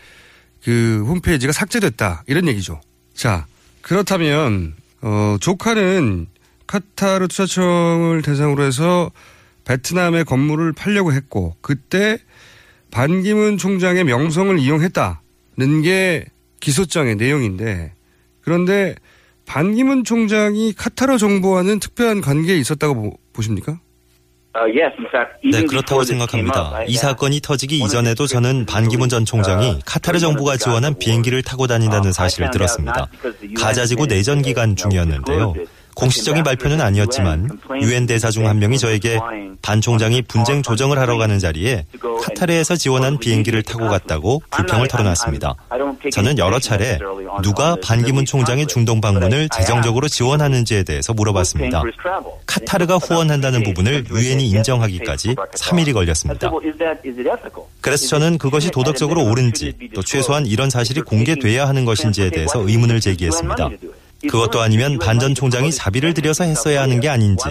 그 0.62 1.04
홈페이지가 1.06 1.52
삭제됐다. 1.52 2.24
이런 2.26 2.46
얘기죠. 2.48 2.80
자, 3.14 3.46
그렇다면 3.80 4.74
어 5.00 5.36
조카는 5.40 6.28
카타르 6.66 7.28
투자청을 7.28 8.22
대상으로 8.22 8.62
해서 8.62 9.10
베트남의 9.64 10.24
건물을 10.24 10.72
팔려고 10.72 11.12
했고 11.12 11.56
그때 11.60 12.18
반기문 12.90 13.58
총장의 13.58 14.04
명성을 14.04 14.58
이용했다는 14.58 15.82
게 15.82 16.26
기소장의 16.60 17.16
내용인데 17.16 17.92
그런데 18.42 18.94
반기문 19.46 20.04
총장이 20.04 20.72
카타르 20.74 21.18
정부와는 21.18 21.80
특별한 21.80 22.20
관계에 22.20 22.56
있었다고 22.58 23.18
보 23.32 23.42
십니까? 23.42 23.80
네, 25.50 25.62
그렇다고 25.64 26.04
생각합니다. 26.04 26.84
이 26.86 26.94
사건이 26.96 27.40
터지기 27.40 27.78
이전에도 27.78 28.26
저는 28.26 28.66
반기문 28.66 29.08
전 29.08 29.24
총장이 29.24 29.80
카타르 29.86 30.18
정부가 30.18 30.56
지원한 30.58 30.94
비행기를 30.98 31.42
타고 31.42 31.66
다닌다는 31.66 32.12
사실을 32.12 32.50
들었습니다. 32.50 33.08
가자지구 33.56 34.06
내전 34.06 34.42
기간 34.42 34.76
중이었는데요. 34.76 35.54
공식적인 35.94 36.42
발표는 36.42 36.80
아니었지만 36.80 37.48
유엔 37.80 38.06
대사 38.06 38.30
중 38.30 38.42
한 38.42 38.58
명이 38.58 38.78
저에게 38.78 39.20
반 39.62 39.80
총장이 39.80 40.22
분쟁 40.22 40.62
조정을 40.62 40.98
하러 40.98 41.16
가는 41.16 41.38
자리에 41.38 41.86
카타르에서 42.22 42.74
지원한 42.76 43.18
비행기를 43.18 43.62
타고 43.62 43.88
갔다고 43.88 44.42
불평을 44.50 44.88
털어놨습니다. 44.88 45.54
저는 46.10 46.38
여러 46.38 46.58
차례 46.58 46.98
누가 47.42 47.76
반기문 47.82 48.24
총장의 48.24 48.66
중동 48.66 49.00
방문을 49.00 49.48
재정적으로 49.50 50.08
지원하는지에 50.08 50.82
대해서 50.82 51.12
물어봤습니다. 51.14 51.82
카타르가 52.46 52.96
후원한다는 52.96 53.62
부분을 53.62 54.06
유엔이 54.10 54.48
인정하기까지 54.48 55.36
3일이 55.54 55.92
걸렸습니다. 55.92 56.50
그래서 57.80 58.06
저는 58.08 58.38
그것이 58.38 58.70
도덕적으로 58.72 59.22
옳은지 59.24 59.74
또 59.94 60.02
최소한 60.02 60.46
이런 60.46 60.68
사실이 60.68 61.02
공개돼야 61.02 61.68
하는 61.68 61.84
것인지에 61.84 62.30
대해서 62.30 62.58
의문을 62.66 63.00
제기했습니다. 63.00 63.68
그것도 64.28 64.60
아니면 64.60 64.98
반전 64.98 65.34
총장이 65.34 65.72
자비를 65.72 66.14
들여서 66.14 66.44
했어야 66.44 66.82
하는 66.82 67.00
게 67.00 67.08
아닌지 67.08 67.44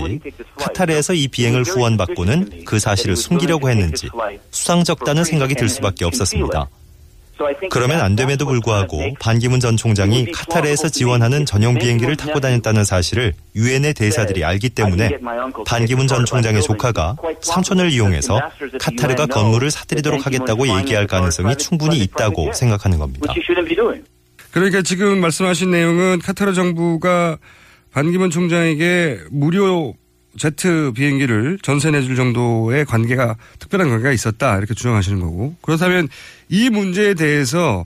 카타르에서 0.58 1.14
이 1.14 1.28
비행을 1.28 1.64
후원받고는 1.64 2.64
그 2.66 2.80
사실을 2.80 3.16
숨기려고 3.16 3.70
했는지 3.70 4.10
수상적다는 4.52 5.24
생각이 5.24 5.56
들 5.56 5.70
수밖에 5.70 6.06
없었습니다. 6.06 6.68
그러면 7.70 8.02
안 8.02 8.16
됨에도 8.16 8.46
불구하고 8.46 9.02
반기문 9.20 9.60
전 9.60 9.76
총장이 9.76 10.32
카타르에서 10.32 10.90
지원하는 10.90 11.46
전용 11.46 11.76
비행기를 11.76 12.16
타고 12.16 12.40
다녔다는 12.40 12.84
사실을 12.84 13.34
유엔의 13.56 13.94
대사들이 13.96 14.44
알기 14.44 14.70
때문에 14.70 15.18
반기문 15.66 16.08
전 16.08 16.26
총장의 16.26 16.62
조카가 16.62 17.16
삼촌을 17.42 17.92
이용해서 17.92 18.40
카타르가 18.80 19.26
건물을 19.26 19.72
사들이도록 19.72 20.26
하겠다고 20.26 20.68
얘기할 20.80 21.08
가능성이 21.08 21.56
충분히 21.56 22.00
있다고 22.00 22.54
생각하는 22.54 23.00
겁니다. 23.00 23.34
그러니까 24.52 24.82
지금 24.82 25.20
말씀하신 25.22 25.72
내용은 25.72 26.20
카타르 26.20 26.54
정부가 26.54 27.38
반기문 27.92 28.30
총장에게 28.30 29.20
무료 29.32 29.96
제트 30.38 30.92
비행기를 30.96 31.60
전세 31.62 31.92
내줄 31.92 32.16
정도의 32.16 32.86
관계가 32.86 33.36
특별한 33.60 33.90
관계가 33.90 34.12
있었다 34.12 34.58
이렇게 34.58 34.74
주장하시는 34.74 35.20
거고 35.20 35.56
그렇다면 35.62 36.08
이 36.48 36.70
문제에 36.70 37.14
대해서 37.14 37.86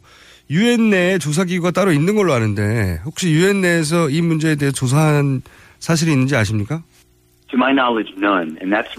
유엔 0.51 0.91
내에 0.91 1.17
조사기구가 1.17 1.71
따로 1.71 1.91
있는 1.91 2.15
걸로 2.15 2.34
아는데 2.34 2.99
혹시 3.04 3.32
유엔 3.32 3.62
내에서 3.62 4.10
이 4.10 4.21
문제에 4.21 4.56
대해 4.56 4.71
조사한 4.71 5.41
사실이 5.80 6.12
있는지 6.12 6.36
아십니까? 6.36 6.84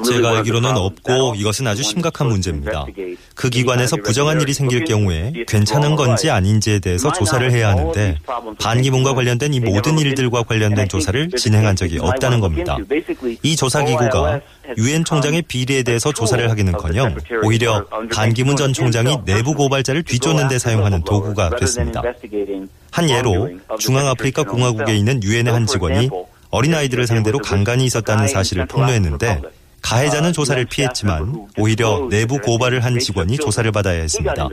제가 0.04 0.38
알기로는 0.38 0.76
없고 0.76 1.34
이것은 1.36 1.66
아주 1.66 1.82
심각한 1.82 2.28
문제입니다. 2.28 2.86
그 3.34 3.50
기관에서 3.50 3.96
부정한 3.96 4.40
일이 4.40 4.52
생길 4.52 4.84
경우에 4.84 5.32
괜찮은 5.46 5.96
건지 5.96 6.30
아닌지에 6.30 6.78
대해서 6.78 7.12
조사를 7.12 7.50
해야 7.52 7.68
하는데 7.70 8.16
반기문과 8.58 9.14
관련된 9.14 9.54
이 9.54 9.60
모든 9.60 9.98
일들과 9.98 10.42
관련된 10.42 10.88
조사를 10.88 11.28
진행한 11.30 11.76
적이 11.76 11.98
없다는 12.00 12.40
겁니다. 12.40 12.76
이 13.42 13.56
조사기구가 13.56 14.40
유엔 14.78 15.04
총장의 15.04 15.42
비리에 15.42 15.82
대해서 15.82 16.12
조사를 16.12 16.50
하기는커녕 16.50 17.16
오히려 17.44 17.84
반기문 18.12 18.56
전 18.56 18.72
총장이 18.72 19.18
내부 19.24 19.54
고발자를 19.54 20.02
뒤쫓는 20.02 20.48
데 20.48 20.58
사용하는 20.58 21.02
도구가 21.04 21.56
됐습니다. 21.56 22.02
한 22.90 23.10
예로 23.10 23.50
중앙아프리카 23.78 24.44
공화국에 24.44 24.96
있는 24.96 25.22
유엔의 25.22 25.52
한 25.52 25.66
직원이 25.66 26.08
어린아이들을 26.56 27.06
상대로 27.06 27.38
강간이 27.38 27.84
있었다는 27.84 28.28
사실을 28.28 28.66
폭로했는데 28.66 29.40
가해자는 29.82 30.32
조사를 30.32 30.64
피했지만 30.64 31.48
오히려 31.58 32.08
내부 32.10 32.38
고발을 32.38 32.82
한 32.82 32.98
직원이 32.98 33.36
조사를 33.36 33.70
받아야 33.72 34.00
했습니다. 34.00 34.48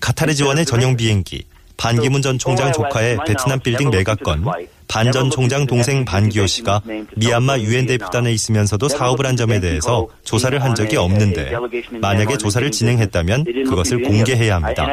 카타르 0.00 0.34
지원의 0.34 0.64
전용 0.64 0.96
비행기, 0.96 1.44
반기문 1.76 2.22
전 2.22 2.38
총장 2.38 2.72
조카의 2.72 3.18
베트남 3.26 3.60
빌딩 3.60 3.90
매각건, 3.90 4.44
반 4.88 5.10
전 5.10 5.30
총장 5.30 5.66
동생 5.66 6.04
반기호 6.04 6.46
씨가 6.46 6.82
미얀마 7.16 7.58
유엔 7.60 7.86
대표단에 7.86 8.30
있으면서도 8.32 8.88
사업을 8.88 9.26
한 9.26 9.36
점에 9.36 9.58
대해서 9.60 10.06
조사를 10.24 10.62
한 10.62 10.74
적이 10.74 10.96
없는데 10.98 11.52
만약에 12.00 12.36
조사를 12.38 12.70
진행했다면 12.70 13.44
그것을 13.68 14.02
공개해야 14.02 14.56
합니다. 14.56 14.86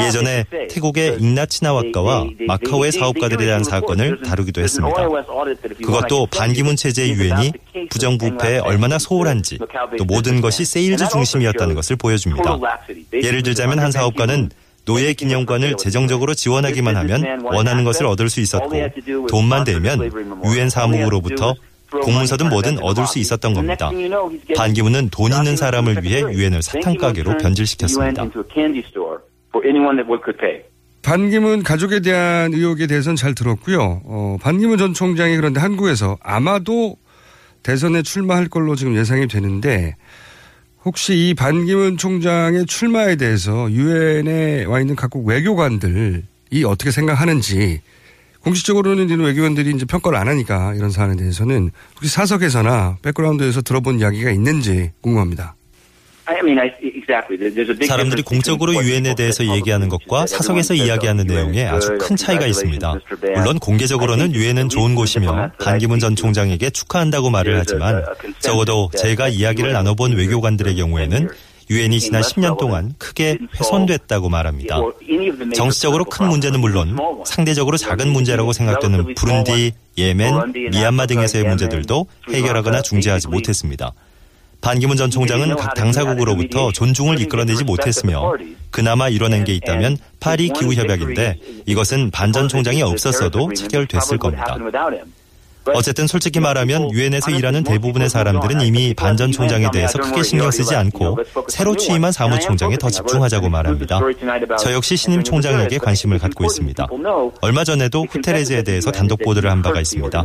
예전에 0.00 0.44
태국의 0.70 1.16
잉락 1.20 1.54
친나왓과와 1.54 2.26
마카오의 2.46 2.92
사업가들에 2.92 3.44
대한 3.44 3.64
사건을 3.64 4.22
다루기도 4.22 4.60
했습니다. 4.60 5.08
그것도 5.82 6.26
반기문 6.26 6.76
체제의 6.76 7.12
유엔이 7.12 7.52
부정부패에 7.90 8.58
얼마나 8.58 8.98
소홀한지 8.98 9.58
또 9.98 10.04
모든 10.04 10.40
것이 10.40 10.64
세일즈 10.64 11.08
중심이었다는 11.08 11.74
것을 11.74 11.96
보여줍니다. 11.96 12.58
예를 13.12 13.42
들자면 13.42 13.78
한 13.78 13.90
사업가는 13.90 14.50
노예 14.84 15.12
기념관을 15.14 15.76
재정적으로 15.78 16.34
지원하기만 16.34 16.96
하면 16.96 17.42
원하는 17.44 17.82
것을 17.84 18.06
얻을 18.06 18.30
수 18.30 18.40
있었고 18.40 18.70
돈만 19.28 19.64
대면 19.64 20.10
유엔 20.44 20.70
사무부로부터 20.70 21.54
공문서든 21.90 22.48
뭐든 22.48 22.78
얻을 22.82 23.06
수 23.06 23.18
있었던 23.18 23.54
겁니다. 23.54 23.90
반기문은 24.56 25.08
돈 25.10 25.32
있는 25.32 25.56
사람을 25.56 26.04
위해 26.04 26.20
유엔을 26.20 26.62
사탕 26.62 26.96
가게로 26.98 27.38
변질시켰습니다. 27.38 28.26
반기문 31.02 31.62
가족에 31.62 32.00
대한 32.00 32.52
의혹에 32.52 32.86
대해서는 32.86 33.14
잘 33.16 33.34
들었고요. 33.34 34.02
어, 34.04 34.36
반기문 34.40 34.76
전 34.76 34.92
총장이 34.92 35.36
그런데 35.36 35.60
한국에서 35.60 36.18
아마도 36.20 36.96
대선에 37.62 38.02
출마할 38.02 38.48
걸로 38.48 38.74
지금 38.74 38.96
예상이 38.96 39.28
되는데 39.28 39.94
혹시 40.84 41.14
이 41.14 41.34
반기문 41.34 41.96
총장의 41.96 42.66
출마에 42.66 43.16
대해서 43.16 43.70
유엔에 43.70 44.64
와 44.64 44.80
있는 44.80 44.94
각국 44.96 45.26
외교관들이 45.26 46.64
어떻게 46.64 46.90
생각하는지 46.90 47.80
공식적으로는 48.40 49.08
이런 49.08 49.26
외교관들이 49.26 49.70
이제 49.70 49.84
평가를 49.84 50.16
안 50.16 50.28
하니까 50.28 50.74
이런 50.74 50.90
사안에 50.90 51.16
대해서는 51.16 51.70
혹시 51.96 52.08
사석에서나 52.08 52.98
백그라운드에서 53.02 53.62
들어본 53.62 53.98
이야기가 53.98 54.30
있는지 54.30 54.92
궁금합니다. 55.00 55.56
사람들이 57.86 58.22
공적으로 58.22 58.74
유엔에 58.74 59.14
대해서 59.14 59.44
얘기하는 59.44 59.88
것과 59.88 60.26
사석에서 60.26 60.74
이야기하는 60.74 61.26
내용에 61.26 61.66
아주 61.66 61.96
큰 61.98 62.16
차이가 62.16 62.46
있습니다. 62.46 62.94
물론 63.36 63.58
공개적으로는 63.58 64.34
유엔은 64.34 64.68
좋은 64.68 64.94
곳이며 64.94 65.52
반기문 65.60 65.98
전 65.98 66.16
총장에게 66.16 66.70
축하한다고 66.70 67.30
말을 67.30 67.58
하지만 67.58 68.04
적어도 68.40 68.90
제가 68.96 69.28
이야기를 69.28 69.72
나눠본 69.72 70.16
외교관들의 70.16 70.76
경우에는 70.76 71.28
유엔이 71.68 71.98
지난 71.98 72.22
10년 72.22 72.58
동안 72.58 72.94
크게 72.98 73.38
훼손됐다고 73.58 74.28
말합니다. 74.28 74.80
정치적으로 75.54 76.04
큰 76.04 76.28
문제는 76.28 76.60
물론 76.60 76.96
상대적으로 77.24 77.76
작은 77.76 78.08
문제라고 78.08 78.52
생각되는 78.52 79.14
부룬디, 79.14 79.72
예멘, 79.98 80.52
미얀마 80.70 81.06
등에서의 81.06 81.44
문제들도 81.44 82.06
해결하거나 82.32 82.82
중재하지 82.82 83.28
못했습니다. 83.28 83.92
반기문 84.66 84.96
전 84.96 85.12
총장은 85.12 85.54
각 85.54 85.74
당사국으로부터 85.74 86.72
존중을 86.72 87.20
이끌어내지 87.20 87.62
못했으며 87.62 88.32
그나마 88.72 89.08
이뤄낸 89.08 89.44
게 89.44 89.54
있다면 89.54 89.96
파리 90.18 90.48
기후 90.48 90.74
협약인데 90.74 91.38
이것은 91.66 92.10
반 92.10 92.32
전 92.32 92.48
총장이 92.48 92.82
없었어도 92.82 93.54
체결됐을 93.54 94.18
겁니다. 94.18 94.58
어쨌든 95.72 96.08
솔직히 96.08 96.40
말하면 96.40 96.90
유엔에서 96.92 97.30
일하는 97.30 97.62
대부분의 97.62 98.10
사람들은 98.10 98.60
이미 98.60 98.92
반 98.92 99.16
전 99.16 99.30
총장에 99.30 99.70
대해서 99.72 100.00
크게 100.00 100.24
신경 100.24 100.50
쓰지 100.50 100.74
않고 100.74 101.18
새로 101.46 101.76
취임한 101.76 102.10
사무총장에 102.10 102.76
더 102.76 102.90
집중하자고 102.90 103.48
말합니다. 103.48 104.00
저 104.58 104.72
역시 104.72 104.96
신임 104.96 105.22
총장에게 105.22 105.78
관심을 105.78 106.18
갖고 106.18 106.44
있습니다. 106.44 106.88
얼마 107.40 107.62
전에도 107.62 108.04
후테레즈에 108.10 108.64
대해서 108.64 108.90
단독 108.90 109.20
보도를 109.22 109.48
한 109.48 109.62
바가 109.62 109.80
있습니다. 109.80 110.24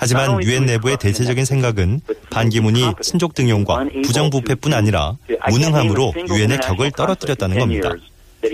하지만 0.00 0.42
유엔 0.42 0.64
내부의 0.64 0.96
대체적인 0.96 1.44
생각은 1.44 2.00
반기문이 2.30 2.94
친족 3.02 3.34
등용과 3.34 3.84
부정부패뿐 4.04 4.72
아니라 4.72 5.16
무능함으로 5.50 6.14
유엔의 6.28 6.58
격을 6.60 6.90
떨어뜨렸다는 6.92 7.58
겁니다. 7.58 7.92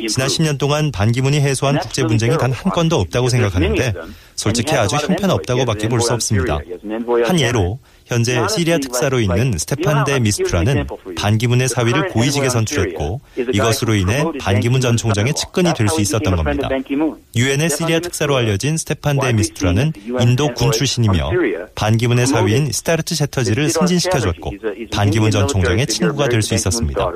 지난 0.09 0.27
10년 0.27 0.59
동안 0.59 0.91
반기문이 0.91 1.39
해소한 1.41 1.79
국제 1.79 2.03
분쟁이 2.05 2.37
단 2.37 2.51
한 2.53 2.73
건도 2.73 2.97
없다고 2.97 3.29
생각하는데 3.29 3.93
솔직히 4.35 4.75
아주 4.75 4.97
형편없다고밖에 4.97 5.89
볼 5.89 6.01
수 6.01 6.13
없습니다. 6.15 6.59
한 7.25 7.39
예로 7.39 7.79
현재 8.07 8.41
시리아 8.49 8.79
특사로 8.79 9.19
있는 9.21 9.59
스테판 9.59 10.05
데 10.05 10.21
미스투라는 10.21 10.87
반기문의 11.17 11.69
사위를 11.69 12.09
고위직에 12.09 12.49
선출했고 12.49 13.21
이것으로 13.53 13.95
인해 13.97 14.25
반기문 14.41 14.81
전 14.81 14.97
총장의 14.97 15.35
측근이 15.35 15.75
될 15.75 15.89
수 15.89 16.01
있었던 16.01 16.37
겁니다. 16.37 16.69
유엔의 17.35 17.71
시리아 17.71 17.99
특사로 18.01 18.37
알려진 18.37 18.77
스테판 18.77 19.19
데 19.19 19.33
미스투라는 19.33 19.93
인도 20.21 20.55
군 20.55 20.71
출신이며 20.73 21.31
반기문의 21.75 22.27
사위인 22.27 22.71
싯다르트 22.73 23.15
채터지를 23.17 23.71
승진시켜줬고 23.71 24.53
반기문 24.93 25.31
전 25.33 25.49
총장의 25.49 25.87
친구가 25.87 26.29
될 26.29 26.43
수 26.43 26.55
있었습니다. 26.55 27.09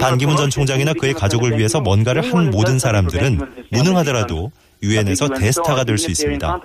반기문 0.00 0.36
전 0.36 0.50
총장이나 0.50 0.92
그의 0.94 1.12
가족을 1.14 1.58
위해서 1.58 1.80
뭔가를 1.80 2.32
한 2.32 2.50
모든 2.50 2.78
사람들은 2.78 3.40
무능하더라도 3.70 4.52
유엔에서 4.82 5.28
대스타가 5.30 5.84
될 5.84 5.98
수 5.98 6.10
있습니다. 6.10 6.60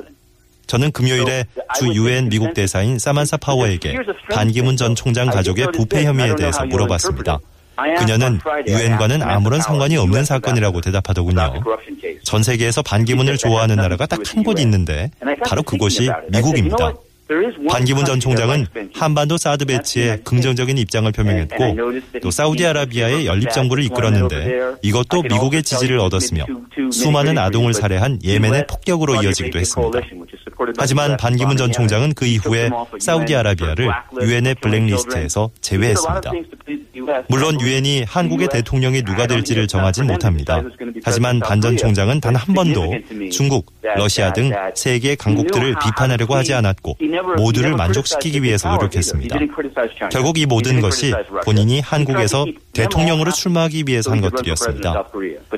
저는 0.67 0.91
금요일에 0.91 1.45
주 1.75 1.87
유엔 1.93 2.29
미국 2.29 2.53
대사인 2.53 2.97
사만사 2.99 3.37
파워에게 3.37 3.95
반기문 4.31 4.77
전 4.77 4.95
총장 4.95 5.29
가족의 5.29 5.67
부패 5.73 6.03
혐의에 6.05 6.35
대해서 6.35 6.65
물어봤습니다. 6.65 7.39
그녀는 7.97 8.39
유엔과는 8.67 9.23
아무런 9.23 9.61
상관이 9.61 9.97
없는 9.97 10.25
사건이라고 10.25 10.81
대답하더군요. 10.81 11.63
전 12.23 12.43
세계에서 12.43 12.81
반기문을 12.83 13.37
좋아하는 13.37 13.75
나라가 13.77 14.05
딱 14.05 14.19
한곳 14.25 14.59
있는데 14.59 15.11
바로 15.47 15.63
그곳이 15.63 16.09
미국입니다. 16.29 16.93
반기문 17.69 18.05
전 18.05 18.19
총장은 18.19 18.67
한반도 18.93 19.37
사드 19.37 19.65
배치에 19.65 20.17
긍정적인 20.23 20.77
입장을 20.77 21.09
표명했고 21.11 21.77
또 22.21 22.29
사우디아라비아의 22.29 23.25
연립 23.25 23.49
정부를 23.49 23.83
이끌었는데 23.85 24.59
이것도 24.83 25.23
미국의 25.23 25.63
지지를 25.63 25.99
얻었으며 25.99 26.45
수많은 26.91 27.37
아동을 27.37 27.73
살해한 27.73 28.19
예멘의 28.23 28.67
폭격으로 28.67 29.23
이어지기도 29.23 29.57
했습니다. 29.57 29.99
하지만 30.77 31.17
반기문 31.17 31.57
전 31.57 31.71
총장은 31.71 32.13
그 32.13 32.25
이후에 32.25 32.69
사우디아라비아를 32.99 33.89
유엔의 34.21 34.55
블랙리스트에서 34.55 35.49
제외했습니다. 35.61 36.31
물론 37.29 37.59
유엔이 37.59 38.03
한국의 38.07 38.49
대통령이 38.49 39.03
누가 39.03 39.27
될지를 39.27 39.67
정하진 39.67 40.07
못합니다. 40.07 40.61
하지만 41.03 41.39
반전 41.39 41.77
총장은 41.77 42.19
단 42.19 42.33
한 42.33 42.55
번도 42.55 42.91
중국, 43.31 43.71
러시아 43.95 44.33
등 44.33 44.51
세계 44.75 45.15
강국들을 45.15 45.75
비판하려고 45.83 46.35
하지 46.35 46.53
않았고 46.53 46.97
모두를 47.37 47.75
만족시키기 47.75 48.41
위해서 48.41 48.73
노력했습니다. 48.73 49.37
결국 50.09 50.37
이 50.37 50.45
모든 50.45 50.81
것이 50.81 51.13
본인이 51.45 51.79
한국에서 51.79 52.45
대통령으로 52.73 53.31
출마하기 53.31 53.83
위해서 53.87 54.11
한 54.11 54.21
것들이었습니다. 54.21 55.09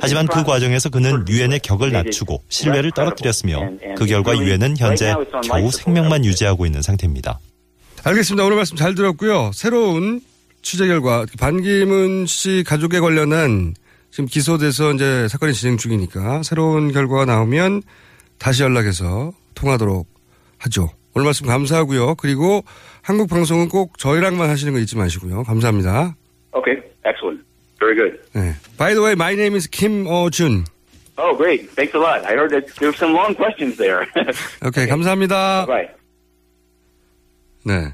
하지만 0.02 0.28
그 0.28 0.44
과정에서 0.44 0.90
그는 0.90 1.26
유엔의 1.28 1.60
격을 1.62 1.92
낮추고 1.92 2.44
신뢰를 2.50 2.92
떨어뜨렸으며 2.92 3.70
그 3.98 4.06
결과 4.06 4.38
유엔은 4.38 4.78
현재 4.78 5.16
겨우 5.48 5.72
생명만 5.72 6.26
유지하고 6.26 6.66
있는 6.66 6.82
상태입니다. 6.82 7.40
알겠습니다. 8.04 8.44
오늘 8.46 8.58
말씀 8.58 8.76
잘 8.78 8.94
들었고요. 8.96 9.52
새로운 9.54 10.22
취재 10.66 10.88
결과 10.88 11.28
반기문 11.40 12.26
씨 12.26 12.64
가족에 12.66 13.00
관련한 13.00 13.76
지금 14.10 14.26
기소돼서 14.26 14.94
이제 14.94 15.28
사건이 15.28 15.54
진행 15.54 15.78
중이니까 15.78 16.42
새로운 16.42 16.92
결과가 16.92 17.26
나오면 17.26 17.84
다시 18.40 18.64
연락해서 18.64 19.32
통하도록 19.54 20.08
하죠. 20.58 20.90
오늘 21.14 21.26
말씀 21.26 21.46
감사하고요. 21.46 22.16
그리고 22.16 22.66
한국 23.04 23.30
방송은 23.30 23.70
꼭 23.70 24.00
저희랑만 24.00 24.50
하시는 24.50 24.74
거 24.74 24.80
잊지 24.80 24.98
마시고요. 24.98 25.44
감사합니다. 25.44 26.16
Okay, 26.54 26.82
excellent. 27.06 27.46
Very 27.80 27.96
good. 27.96 28.20
네. 28.34 28.56
By 28.76 28.96
the 28.96 29.04
way, 29.04 29.14
my 29.14 29.34
name 29.34 29.56
is 29.56 29.70
Kim 29.70 30.08
Oh-jun. 30.08 30.66
Oh, 31.20 31.38
great. 31.38 31.70
Thanks 31.76 31.94
a 31.94 32.00
lot. 32.00 32.26
I 32.26 32.34
heard 32.34 32.50
that 32.50 32.66
there 32.80 32.90
were 32.90 32.98
some 32.98 33.14
long 33.14 33.36
questions 33.36 33.78
there. 33.78 34.08
오케이, 34.66 34.88
감사합니다. 34.88 35.68
Bye. 35.68 35.90
네. 37.66 37.94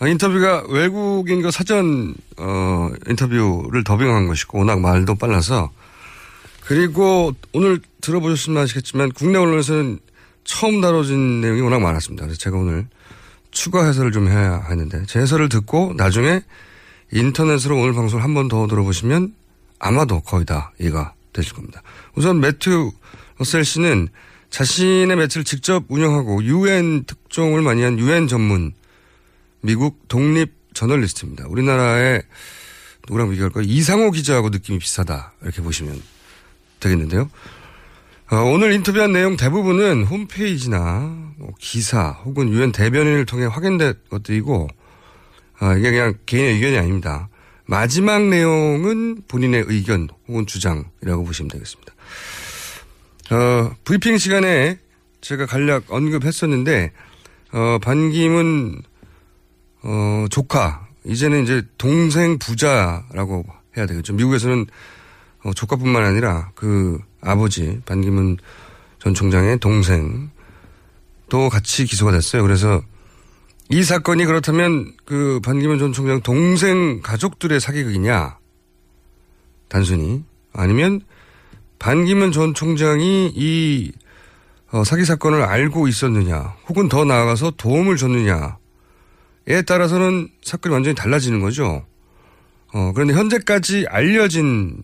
아, 0.00 0.06
인터뷰가 0.06 0.64
외국인과 0.68 1.50
사전 1.50 2.14
어, 2.36 2.90
인터뷰를 3.08 3.82
더빙한 3.84 4.28
것이고 4.28 4.58
워낙 4.58 4.80
말도 4.80 5.16
빨라서 5.16 5.70
그리고 6.64 7.32
오늘 7.52 7.80
들어보셨으면 8.00 8.62
아시겠지만 8.62 9.10
국내 9.12 9.38
언론에서는 9.38 9.98
처음 10.44 10.80
다뤄진 10.80 11.40
내용이 11.40 11.60
워낙 11.62 11.80
많았습니다. 11.80 12.24
그래서 12.26 12.38
제가 12.38 12.56
오늘 12.56 12.86
추가 13.50 13.86
해설을 13.86 14.12
좀 14.12 14.28
해야 14.28 14.60
하는데 14.64 15.04
제 15.06 15.18
해설을 15.20 15.48
듣고 15.48 15.94
나중에 15.96 16.42
인터넷으로 17.12 17.76
오늘 17.80 17.94
방송을 17.94 18.22
한 18.22 18.34
번 18.34 18.48
더 18.48 18.66
들어보시면 18.66 19.34
아마도 19.78 20.20
거의 20.20 20.44
다 20.44 20.72
이해가 20.80 21.14
되실 21.32 21.54
겁니다. 21.54 21.82
우선 22.14 22.40
매튜 22.40 22.90
러셀 23.38 23.64
씨는 23.64 24.08
자신의 24.50 25.16
매체를 25.16 25.44
직접 25.44 25.84
운영하고 25.88 26.42
유엔 26.44 27.04
특종을 27.04 27.62
많이 27.62 27.82
한 27.82 27.98
유엔 27.98 28.28
전문 28.28 28.72
미국 29.60 30.06
독립 30.08 30.52
저널리스트입니다. 30.74 31.46
우리나라의 31.48 32.22
누구랑 33.08 33.30
비교할까요? 33.30 33.64
이상호 33.66 34.10
기자하고 34.10 34.50
느낌이 34.50 34.78
비슷하다. 34.78 35.32
이렇게 35.42 35.62
보시면 35.62 36.00
되겠는데요. 36.80 37.30
어, 38.30 38.36
오늘 38.36 38.72
인터뷰한 38.72 39.12
내용 39.12 39.36
대부분은 39.36 40.04
홈페이지나 40.04 41.32
뭐 41.38 41.54
기사 41.58 42.10
혹은 42.24 42.50
유엔 42.52 42.72
대변인을 42.72 43.24
통해 43.24 43.46
확인된 43.46 43.94
것들이고 44.10 44.68
어, 45.60 45.72
이게 45.76 45.90
그냥 45.90 46.14
개인의 46.26 46.54
의견이 46.54 46.78
아닙니다. 46.78 47.28
마지막 47.64 48.22
내용은 48.22 49.22
본인의 49.28 49.64
의견 49.66 50.08
혹은 50.28 50.46
주장이라고 50.46 51.24
보시면 51.24 51.48
되겠습니다. 51.48 51.94
어, 53.30 53.74
브리핑 53.84 54.18
시간에 54.18 54.78
제가 55.20 55.46
간략 55.46 55.84
언급했었는데 55.88 56.92
어, 57.52 57.78
반기문 57.82 58.82
어, 59.82 60.26
조카. 60.30 60.86
이제는 61.04 61.44
이제 61.44 61.62
동생 61.78 62.38
부자라고 62.38 63.44
해야 63.76 63.86
되겠죠. 63.86 64.14
미국에서는 64.14 64.66
어, 65.44 65.52
조카뿐만 65.52 66.04
아니라 66.04 66.50
그 66.54 66.98
아버지 67.20 67.80
반기문 67.86 68.36
전 68.98 69.14
총장의 69.14 69.58
동생도 69.60 70.30
같이 71.50 71.84
기소가 71.86 72.12
됐어요. 72.12 72.42
그래서 72.42 72.82
이 73.70 73.82
사건이 73.82 74.24
그렇다면 74.24 74.92
그 75.04 75.40
반기문 75.44 75.78
전 75.78 75.92
총장 75.92 76.20
동생 76.20 77.00
가족들의 77.02 77.60
사기극이냐? 77.60 78.38
단순히. 79.68 80.24
아니면 80.52 81.02
반기문 81.78 82.32
전 82.32 82.54
총장이 82.54 83.32
이 83.34 83.92
어, 84.70 84.84
사기 84.84 85.04
사건을 85.04 85.42
알고 85.42 85.88
있었느냐? 85.88 86.56
혹은 86.68 86.88
더 86.88 87.04
나아가서 87.04 87.52
도움을 87.52 87.96
줬느냐 87.96 88.58
에 89.48 89.62
따라서는 89.62 90.28
사건이 90.42 90.74
완전히 90.74 90.94
달라지는 90.94 91.40
거죠. 91.40 91.86
어, 92.72 92.92
그런데 92.94 93.14
현재까지 93.14 93.86
알려진 93.88 94.76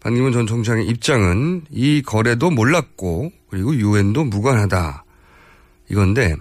반기문 0.00 0.32
전 0.32 0.46
총장의 0.46 0.86
입장은 0.86 1.62
이 1.70 2.02
거래도 2.02 2.50
몰랐고 2.50 3.32
그리고 3.48 3.74
유엔도 3.74 4.24
무관하다 4.24 5.04
이건데 5.90 6.36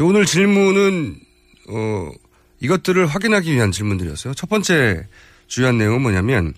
오늘 0.00 0.24
질문은 0.24 1.16
어, 1.68 2.10
이것들을 2.60 3.06
확인하기 3.06 3.52
위한 3.52 3.70
질문들이었어요. 3.70 4.32
첫 4.32 4.48
번째 4.48 5.06
주요한 5.48 5.76
내용은 5.76 6.00
뭐냐면 6.00 6.54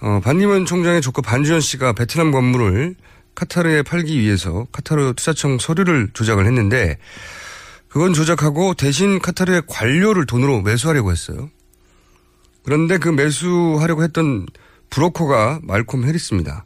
어, 0.00 0.20
반기문 0.24 0.64
총장의 0.64 1.02
조카 1.02 1.20
반주현 1.20 1.60
씨가 1.60 1.92
베트남 1.92 2.30
건물을 2.30 2.94
카타르에 3.34 3.82
팔기 3.82 4.18
위해서 4.18 4.66
카타르 4.72 5.12
투자청 5.14 5.58
서류를 5.58 6.08
조작을 6.14 6.46
했는데 6.46 6.96
그건 7.90 8.12
조작하고 8.12 8.74
대신 8.74 9.18
카타르의 9.18 9.62
관료를 9.66 10.24
돈으로 10.24 10.62
매수하려고 10.62 11.10
했어요. 11.10 11.50
그런데 12.62 12.98
그 12.98 13.08
매수하려고 13.08 14.04
했던 14.04 14.46
브로커가 14.90 15.60
말콤 15.62 16.04
해리스입니다. 16.04 16.64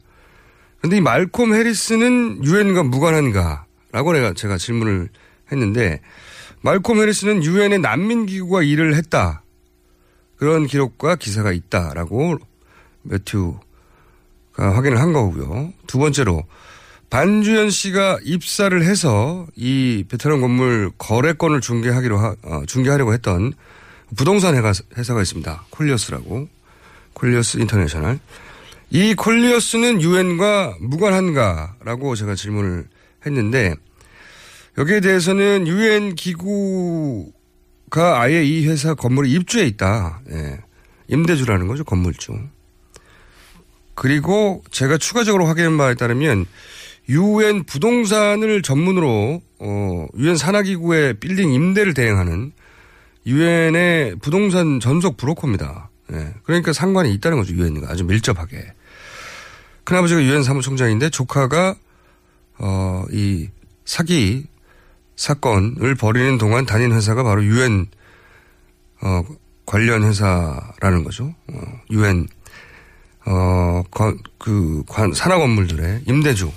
그런데 0.77 0.97
이 0.97 1.01
말콤 1.01 1.55
해리스는 1.55 2.45
유엔과 2.45 2.83
무관한가라고 2.83 4.13
내가 4.13 4.33
제가 4.33 4.57
질문을 4.57 5.09
했는데 5.51 5.99
말콤 6.61 6.99
해리스는 6.99 7.43
유엔의 7.43 7.79
난민기구와 7.79 8.61
일을 8.61 8.95
했다. 8.95 9.41
그런 10.37 10.67
기록과 10.67 11.15
기사가 11.15 11.51
있다라고 11.53 12.37
매튜가 13.01 13.59
확인을 14.57 14.99
한 14.99 15.11
거고요. 15.11 15.73
두 15.87 15.97
번째로 15.97 16.43
반주현 17.15 17.69
씨가 17.69 18.19
입사를 18.25 18.83
해서 18.83 19.47
이 19.55 20.03
베테랑 20.09 20.41
건물 20.41 20.91
거래권을 20.97 21.61
중개하기로 21.61 22.17
하, 22.17 22.35
어, 22.43 22.63
중개하려고 22.67 23.13
했던 23.13 23.53
부동산 24.17 24.53
회사가 24.97 25.21
있습니다. 25.21 25.65
콜리어스라고 25.69 26.49
콜리어스 27.13 27.59
인터내셔널. 27.59 28.19
이 28.89 29.15
콜리어스는 29.15 30.01
유엔과 30.01 30.75
무관한가라고 30.81 32.15
제가 32.15 32.35
질문을 32.35 32.85
했는데 33.25 33.75
여기에 34.77 34.99
대해서는 34.99 35.69
유엔 35.69 36.15
기구가 36.15 37.31
아예 38.19 38.43
이 38.43 38.67
회사 38.67 38.93
건물에 38.93 39.29
입주해 39.29 39.65
있다. 39.67 40.19
예. 40.31 40.59
임대주라는 41.07 41.67
거죠 41.67 41.85
건물주. 41.85 42.37
그리고 43.93 44.65
제가 44.69 44.97
추가적으로 44.97 45.45
확인한 45.45 45.77
바에 45.77 45.95
따르면 45.95 46.45
유엔 47.09 47.63
부동산을 47.63 48.61
전문으로 48.61 49.41
어 49.59 50.07
유엔 50.17 50.35
산하기구의 50.37 51.15
빌딩 51.19 51.51
임대를 51.53 51.93
대행하는 51.93 52.51
유엔의 53.25 54.17
부동산 54.21 54.79
전속 54.79 55.17
브로커입니다. 55.17 55.89
예. 56.13 56.33
그러니까 56.43 56.73
상관이 56.73 57.13
있다는 57.13 57.37
거죠 57.37 57.53
유엔과 57.53 57.89
아주 57.91 58.03
밀접하게. 58.03 58.73
큰아버지가 59.83 60.23
유엔 60.23 60.43
사무총장인데 60.43 61.09
조카가 61.09 61.75
어 62.59 63.05
이 63.11 63.49
사기 63.85 64.47
사건을 65.15 65.95
벌이는 65.95 66.37
동안 66.37 66.65
다닌 66.65 66.91
회사가 66.91 67.23
바로 67.23 67.43
유엔 67.45 67.87
어 69.01 69.23
관련 69.65 70.03
회사라는 70.03 71.03
거죠. 71.03 71.33
어 71.51 71.61
유엔 71.91 72.27
어그 73.25 74.83
산하 75.13 75.37
건물들의 75.37 76.03
임대주 76.07 76.51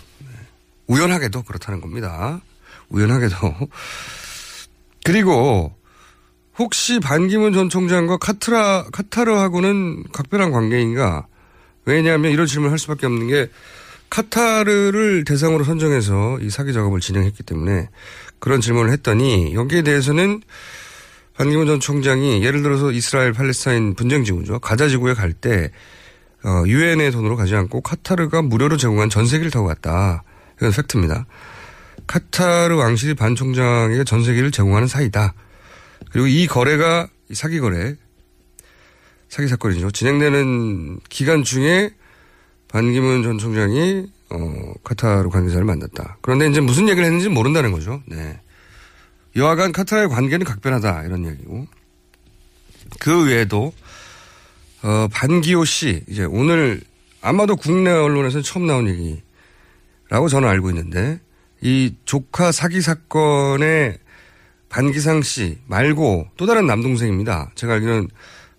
우연하게도 0.88 1.42
그렇다는 1.42 1.80
겁니다. 1.80 2.40
우연하게도. 2.90 3.36
그리고 5.04 5.72
혹시 6.58 6.98
반기문 6.98 7.52
전 7.52 7.68
총장과 7.68 8.18
카트라, 8.18 8.86
카타르하고는 8.92 10.04
각별한 10.12 10.50
관계인가? 10.50 11.26
왜냐하면 11.84 12.32
이런 12.32 12.46
질문을 12.46 12.72
할 12.72 12.78
수밖에 12.78 13.06
없는 13.06 13.28
게 13.28 13.48
카타르를 14.10 15.24
대상으로 15.24 15.64
선정해서 15.64 16.38
이 16.40 16.50
사기 16.50 16.72
작업을 16.72 17.00
진행했기 17.00 17.42
때문에 17.42 17.88
그런 18.38 18.60
질문을 18.60 18.90
했더니 18.92 19.54
여기에 19.54 19.82
대해서는 19.82 20.42
반기문 21.36 21.66
전 21.66 21.78
총장이 21.78 22.42
예를 22.42 22.62
들어서 22.62 22.90
이스라엘 22.90 23.32
팔레스타인 23.32 23.94
분쟁 23.94 24.24
지구죠. 24.24 24.58
가자 24.58 24.88
지구에 24.88 25.14
갈때 25.14 25.70
어, 26.44 26.64
유엔의 26.66 27.12
돈으로 27.12 27.36
가지 27.36 27.54
않고 27.54 27.80
카타르가 27.82 28.42
무료로 28.42 28.76
제공한 28.76 29.08
전세기를 29.08 29.50
타고 29.50 29.66
갔다. 29.66 30.24
이건 30.58 30.72
팩트입니다. 30.72 31.26
카타르 32.06 32.76
왕실이 32.76 33.14
반 33.14 33.34
총장에게 33.34 34.04
전세기를 34.04 34.50
제공하는 34.50 34.88
사이다. 34.88 35.34
그리고 36.10 36.26
이 36.26 36.46
거래가 36.46 37.08
사기 37.32 37.60
거래, 37.60 37.94
사기 39.28 39.48
사건이죠. 39.48 39.90
진행되는 39.90 41.00
기간 41.08 41.44
중에 41.44 41.90
반기문 42.68 43.22
전 43.22 43.38
총장이 43.38 44.06
어, 44.30 44.72
카타르 44.84 45.28
관계자를 45.30 45.64
만났다. 45.64 46.18
그런데 46.20 46.48
이제 46.48 46.60
무슨 46.60 46.88
얘기를 46.88 47.04
했는지 47.04 47.28
모른다는 47.28 47.72
거죠. 47.72 48.02
네. 48.06 48.40
여하간 49.36 49.72
카타르의 49.72 50.08
관계는 50.08 50.44
각별하다 50.44 51.04
이런 51.04 51.26
얘기고 51.26 51.66
그 52.98 53.26
외에도 53.26 53.72
어, 54.82 55.08
반기호 55.12 55.64
씨 55.64 56.02
이제 56.08 56.24
오늘 56.24 56.80
아마도 57.20 57.56
국내 57.56 57.90
언론에서 57.90 58.42
처음 58.42 58.66
나온 58.66 58.88
얘기 58.88 59.20
라고 60.08 60.28
저는 60.28 60.48
알고 60.48 60.70
있는데 60.70 61.20
이 61.60 61.94
조카 62.04 62.52
사기 62.52 62.80
사건의 62.80 63.98
반기상 64.68 65.22
씨 65.22 65.58
말고 65.66 66.28
또 66.36 66.46
다른 66.46 66.66
남동생입니다. 66.66 67.50
제가 67.54 67.74
알기로는 67.74 68.08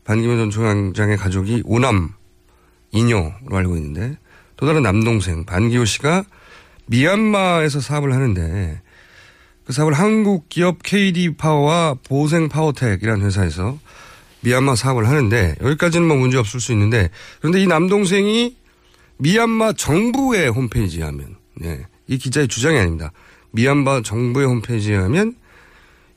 반기문 0.04 0.38
전 0.38 0.52
총장의 0.52 1.18
가족이 1.18 1.64
오남 1.66 2.14
이녀로 2.92 3.32
알고 3.52 3.76
있는데 3.78 4.18
또 4.58 4.66
다른 4.66 4.84
남동생 4.84 5.46
반기호 5.46 5.86
씨가 5.86 6.26
미얀마에서 6.88 7.80
사업을 7.80 8.14
하는데 8.14 8.82
그 9.66 9.74
사업을 9.74 9.94
한국 9.94 10.50
기업 10.50 10.82
KD 10.82 11.36
파워와 11.38 11.96
보생 12.04 12.50
파워텍이라는 12.50 13.24
회사에서 13.24 13.78
미얀마 14.42 14.76
사업을 14.76 15.08
하는데 15.08 15.56
여기까지는 15.62 16.08
뭐 16.08 16.18
문제 16.18 16.38
없을 16.38 16.60
수 16.60 16.72
있는데 16.72 17.10
그런데 17.40 17.62
이 17.62 17.68
남동생이 17.68 18.58
미얀마 19.18 19.74
정부의 19.74 20.50
홈페이지에 20.50 21.04
하면 21.04 21.39
네. 21.60 21.86
이 22.08 22.18
기자의 22.18 22.48
주장이 22.48 22.78
아닙니다. 22.78 23.12
미얀마 23.52 24.02
정부의 24.04 24.48
홈페이지에 24.48 24.96
하면 24.96 25.36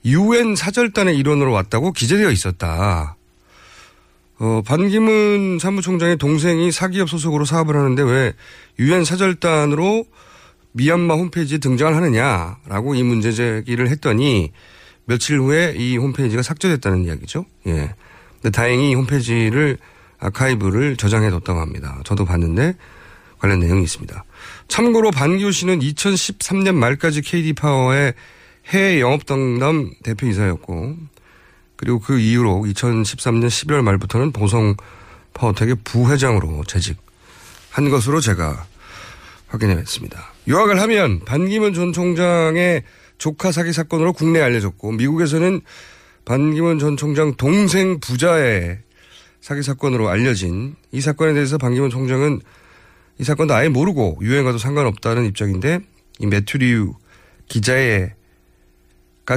유엔 0.05 0.57
사절단의 0.57 1.17
일원으로 1.19 1.53
왔다고 1.53 1.93
기재되어 1.93 2.31
있었다. 2.31 3.17
어, 4.39 4.63
반기문 4.67 5.59
사무총장의 5.61 6.17
동생이 6.17 6.73
사기업 6.73 7.09
소속으로 7.09 7.45
사업을 7.45 7.77
하는데 7.77 8.03
왜 8.03 8.33
유엔 8.79 9.05
사절단으로 9.05 10.05
미얀마 10.73 11.15
홈페이지에 11.15 11.59
등장을 11.59 11.95
하느냐라고 11.95 12.95
이 12.95 13.03
문제 13.03 13.31
제기를 13.31 13.89
했더니 13.91 14.53
며칠 15.05 15.39
후에 15.39 15.75
이 15.77 15.97
홈페이지가 15.97 16.43
삭제됐다는 16.43 17.05
이야기죠. 17.05 17.45
예. 17.67 17.95
근데 18.41 18.51
다행히 18.51 18.91
이 18.91 18.95
홈페이지를 18.95 19.79
아카이브를 20.19 20.97
저장해 20.97 21.31
뒀다고 21.31 21.61
합니다. 21.61 22.01
저도 22.05 22.25
봤는데 22.25 22.75
관련 23.39 23.61
내용이 23.61 23.83
있습니다. 23.83 24.25
참고로 24.73 25.11
반기호 25.11 25.51
씨는 25.51 25.81
2013년 25.81 26.75
말까지 26.77 27.21
KD파워의 27.21 28.15
해외 28.69 29.01
영업 29.03 29.27
담당 29.27 29.91
대표 30.03 30.27
이사였고 30.27 30.97
그리고 31.77 32.01
그 32.01 32.19
이후로 32.19 32.65
2013년 32.69 33.49
11월 33.49 33.83
말부터는 33.83 34.33
보성 34.33 34.75
파워텍의 35.35 35.77
부회장으로 35.85 36.65
재직한 36.65 37.91
것으로 37.91 38.21
제가 38.21 38.65
확인했습니다. 39.49 40.33
요약을 40.49 40.81
하면 40.81 41.21
반기문 41.27 41.75
전 41.75 41.93
총장의 41.93 42.83
조카 43.19 43.53
사기 43.53 43.75
사건으로 43.75 44.15
국내에 44.15 44.41
알려졌고 44.41 44.93
미국에서는 44.93 45.61
반기문 46.25 46.79
전 46.79 46.97
총장 46.97 47.35
동생 47.35 48.01
부자의 48.01 48.79
사기 49.43 49.63
사건으로 49.63 50.09
알려진 50.09 50.77
이 50.93 51.03
사건에 51.03 51.35
대해서 51.35 51.59
반기문 51.59 51.91
총장은 51.91 52.41
이 53.19 53.25
사건도 53.25 53.55
아예 53.55 53.69
모르고 53.69 54.19
유행과도 54.21 54.59
상관없다는 54.59 55.27
입장인데 55.27 55.81
이 56.19 56.27
매튜리우 56.27 56.95
기자의가 57.49 58.15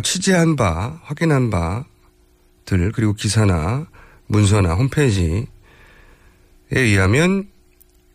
취재한 0.04 0.56
바, 0.56 1.00
확인한 1.04 1.50
바들 1.50 2.92
그리고 2.94 3.14
기사나 3.14 3.88
문서나 4.28 4.74
홈페이지에 4.74 5.46
의하면 6.72 7.48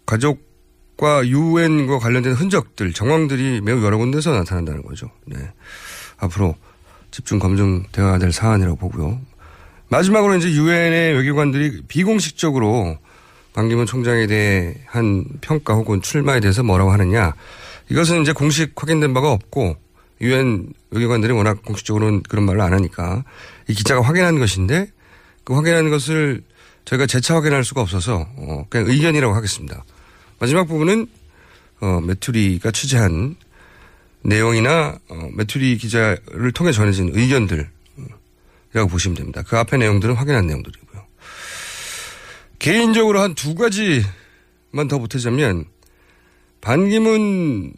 가족과 0.06 1.26
유엔과 1.26 1.98
관련된 1.98 2.32
흔적들, 2.32 2.92
정황들이 2.92 3.60
매우 3.60 3.82
여러 3.84 3.98
군데서 3.98 4.32
나타난다는 4.32 4.82
거죠. 4.82 5.10
네. 5.26 5.36
앞으로 6.18 6.56
집중 7.10 7.38
검증되어야 7.38 8.18
될 8.18 8.32
사안이라고 8.32 8.76
보고요. 8.76 9.20
마지막으로 9.88 10.36
이제 10.36 10.50
유엔의 10.50 11.14
외교관들이 11.14 11.82
비공식적으로 11.88 12.98
반기문 13.52 13.86
총장에 13.86 14.26
대한 14.26 15.24
평가 15.40 15.74
혹은 15.74 16.00
출마에 16.02 16.40
대해서 16.40 16.62
뭐라고 16.62 16.92
하느냐. 16.92 17.34
이것은 17.88 18.22
이제 18.22 18.32
공식 18.32 18.72
확인된 18.76 19.12
바가 19.12 19.32
없고 19.32 19.76
유엔 20.20 20.72
외교관들이 20.90 21.32
워낙 21.32 21.62
공식적으로는 21.64 22.22
그런 22.22 22.44
말을 22.44 22.60
안 22.60 22.72
하니까 22.72 23.24
이 23.68 23.74
기자가 23.74 24.02
확인한 24.02 24.38
것인데 24.38 24.86
그 25.44 25.54
확인한 25.54 25.90
것을 25.90 26.42
저희가 26.84 27.06
재차 27.06 27.34
확인할 27.36 27.64
수가 27.64 27.80
없어서 27.80 28.28
어 28.36 28.66
그냥 28.68 28.88
의견이라고 28.88 29.34
하겠습니다. 29.34 29.84
마지막 30.38 30.64
부분은 30.64 31.06
어 31.80 32.00
메투리가 32.00 32.70
취재한 32.70 33.36
내용이나 34.22 34.98
어 35.08 35.28
메투리 35.34 35.78
기자를 35.78 36.52
통해 36.52 36.72
전해진 36.72 37.10
의견들이라고 37.14 37.70
보시면 38.88 39.16
됩니다. 39.16 39.42
그 39.46 39.56
앞에 39.58 39.76
내용들은 39.78 40.14
확인한 40.14 40.46
내용들이고. 40.46 40.89
개인적으로 42.60 43.20
한 43.20 43.34
두 43.34 43.54
가지만 43.56 44.86
더 44.88 44.98
보태자면 44.98 45.64
반기문 46.60 47.72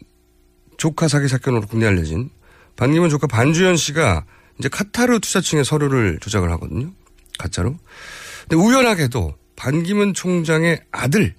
조카 0.77 1.07
사기 1.07 1.27
사건으로 1.27 1.65
국내 1.67 1.87
알려진 1.87 2.29
반기문 2.75 3.09
조카 3.09 3.25
반주현 3.27 3.77
씨가 3.77 4.25
이제 4.59 4.69
카타르 4.69 5.19
투자층의 5.19 5.63
서류를 5.65 6.19
조작을 6.19 6.51
하거든요. 6.51 6.91
가짜로. 7.39 7.77
근데 8.41 8.55
우연하게도 8.57 9.35
반기문 9.55 10.13
총장의 10.13 10.81
아들 10.91 11.33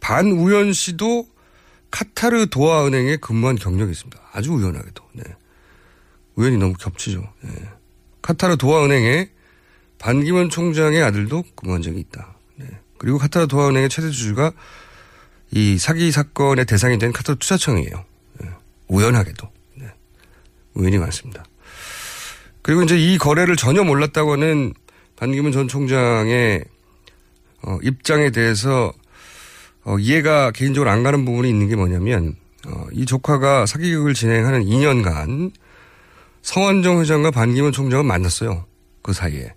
반우연 0.00 0.72
씨도 0.72 1.26
카타르 1.90 2.46
도하은행에 2.46 3.16
근무한 3.16 3.56
경력이 3.56 3.90
있습니다. 3.90 4.20
아주 4.32 4.52
우연하게도. 4.52 5.02
네. 5.14 5.24
우연이 6.36 6.56
너무 6.58 6.74
겹치죠. 6.74 7.24
네. 7.42 7.50
카타르 8.22 8.56
도하은행에 8.56 9.30
반기문 9.98 10.48
총장의 10.48 11.02
아들도 11.02 11.44
근무한 11.54 11.82
적이 11.82 12.00
있다. 12.00 12.36
네. 12.56 12.66
그리고 12.98 13.18
카타르 13.18 13.46
도하은행의 13.46 13.88
최대 13.88 14.10
주주가 14.10 14.52
이 15.50 15.78
사기 15.78 16.10
사건의 16.10 16.66
대상이 16.66 16.98
된 16.98 17.12
카타르 17.12 17.36
투자청이에요. 17.38 18.04
네. 18.40 18.48
우연하게도. 18.88 19.48
네. 19.76 19.86
우연이 20.74 20.98
많습니다. 20.98 21.44
그리고 22.62 22.82
이제 22.82 22.98
이 22.98 23.18
거래를 23.18 23.56
전혀 23.56 23.82
몰랐다고 23.82 24.32
하는 24.32 24.74
반기문 25.16 25.52
전 25.52 25.68
총장의 25.68 26.64
어, 27.62 27.78
입장에 27.82 28.30
대해서 28.30 28.92
어, 29.84 29.98
이해가 29.98 30.52
개인적으로 30.52 30.90
안 30.90 31.02
가는 31.02 31.24
부분이 31.24 31.48
있는 31.48 31.68
게 31.68 31.76
뭐냐면 31.76 32.36
어, 32.66 32.86
이 32.92 33.06
조카가 33.06 33.66
사기극을 33.66 34.14
진행하는 34.14 34.64
2년간 34.64 35.52
성환정 36.42 37.00
회장과 37.00 37.30
반기문 37.30 37.72
총장은 37.72 38.06
만났어요. 38.06 38.66
그 39.02 39.12
사이에. 39.12 39.54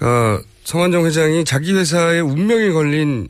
그 0.00 0.42
성환정 0.64 1.04
회장이 1.04 1.44
자기 1.44 1.74
회사의 1.74 2.22
운명이 2.22 2.72
걸린 2.72 3.28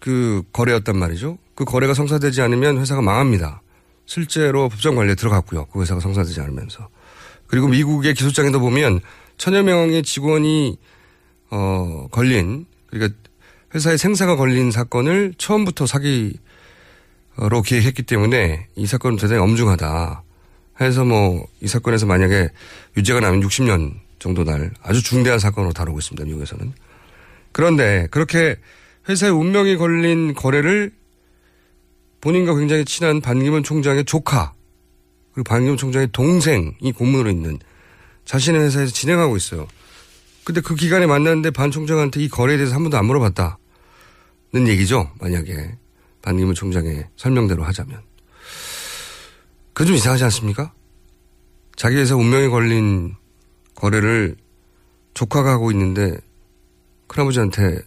그 0.00 0.42
거래였단 0.52 0.98
말이죠. 0.98 1.38
그 1.54 1.64
거래가 1.64 1.94
성사되지 1.94 2.42
않으면 2.42 2.78
회사가 2.78 3.00
망합니다. 3.00 3.62
실제로 4.04 4.68
법정 4.68 4.96
관리에 4.96 5.14
들어갔고요. 5.14 5.66
그 5.66 5.80
회사가 5.80 6.00
성사되지 6.00 6.40
않으면서. 6.40 6.88
그리고 7.46 7.68
미국의 7.68 8.14
기소장에도 8.14 8.58
보면 8.58 9.00
천여 9.36 9.62
명의 9.62 10.02
직원이 10.02 10.78
어 11.50 12.08
걸린 12.10 12.66
그러니까 12.90 13.16
회사의 13.74 13.98
생사가 13.98 14.34
걸린 14.34 14.72
사건을 14.72 15.34
처음부터 15.38 15.86
사기로 15.86 16.38
기획했기 17.64 18.02
때문에 18.02 18.66
이 18.74 18.86
사건은 18.86 19.16
대단히 19.16 19.40
엄중하다. 19.40 20.22
해서 20.80 21.04
뭐 21.04 21.46
이 21.60 21.68
사건에서 21.68 22.06
만약에 22.06 22.48
유죄가 22.96 23.20
나면 23.20 23.40
60년 23.42 24.07
정도 24.18 24.44
날 24.44 24.72
아주 24.82 25.02
중대한 25.02 25.38
사건으로 25.38 25.72
다루고 25.72 25.98
있습니다. 25.98 26.24
미국에서는. 26.24 26.72
그런데 27.52 28.08
그렇게 28.10 28.56
회사의 29.08 29.32
운명이 29.32 29.76
걸린 29.76 30.34
거래를 30.34 30.92
본인과 32.20 32.56
굉장히 32.56 32.84
친한 32.84 33.20
반기문 33.20 33.62
총장의 33.62 34.04
조카 34.04 34.52
그리고 35.32 35.44
반기문 35.44 35.76
총장의 35.76 36.08
동생이 36.12 36.92
고문으로 36.94 37.30
있는 37.30 37.58
자신의 38.24 38.60
회사에서 38.60 38.92
진행하고 38.92 39.36
있어요. 39.36 39.66
근데 40.44 40.60
그 40.60 40.74
기간에 40.74 41.06
만났는데 41.06 41.50
반 41.50 41.70
총장한테 41.70 42.20
이 42.22 42.28
거래에 42.28 42.56
대해서 42.56 42.74
한 42.74 42.82
번도 42.82 42.96
안 42.96 43.06
물어봤다는 43.06 43.56
얘기죠. 44.66 45.10
만약에 45.20 45.76
반기문 46.22 46.54
총장의 46.54 47.08
설명대로 47.16 47.64
하자면. 47.64 48.00
그건 49.72 49.86
좀 49.86 49.96
이상하지 49.96 50.24
않습니까? 50.24 50.72
자기 51.76 51.96
회사 51.96 52.16
운명이 52.16 52.48
걸린 52.48 53.14
거래를 53.78 54.36
조카가 55.14 55.50
하고 55.50 55.70
있는데 55.70 56.16
큰아버지한테 57.06 57.78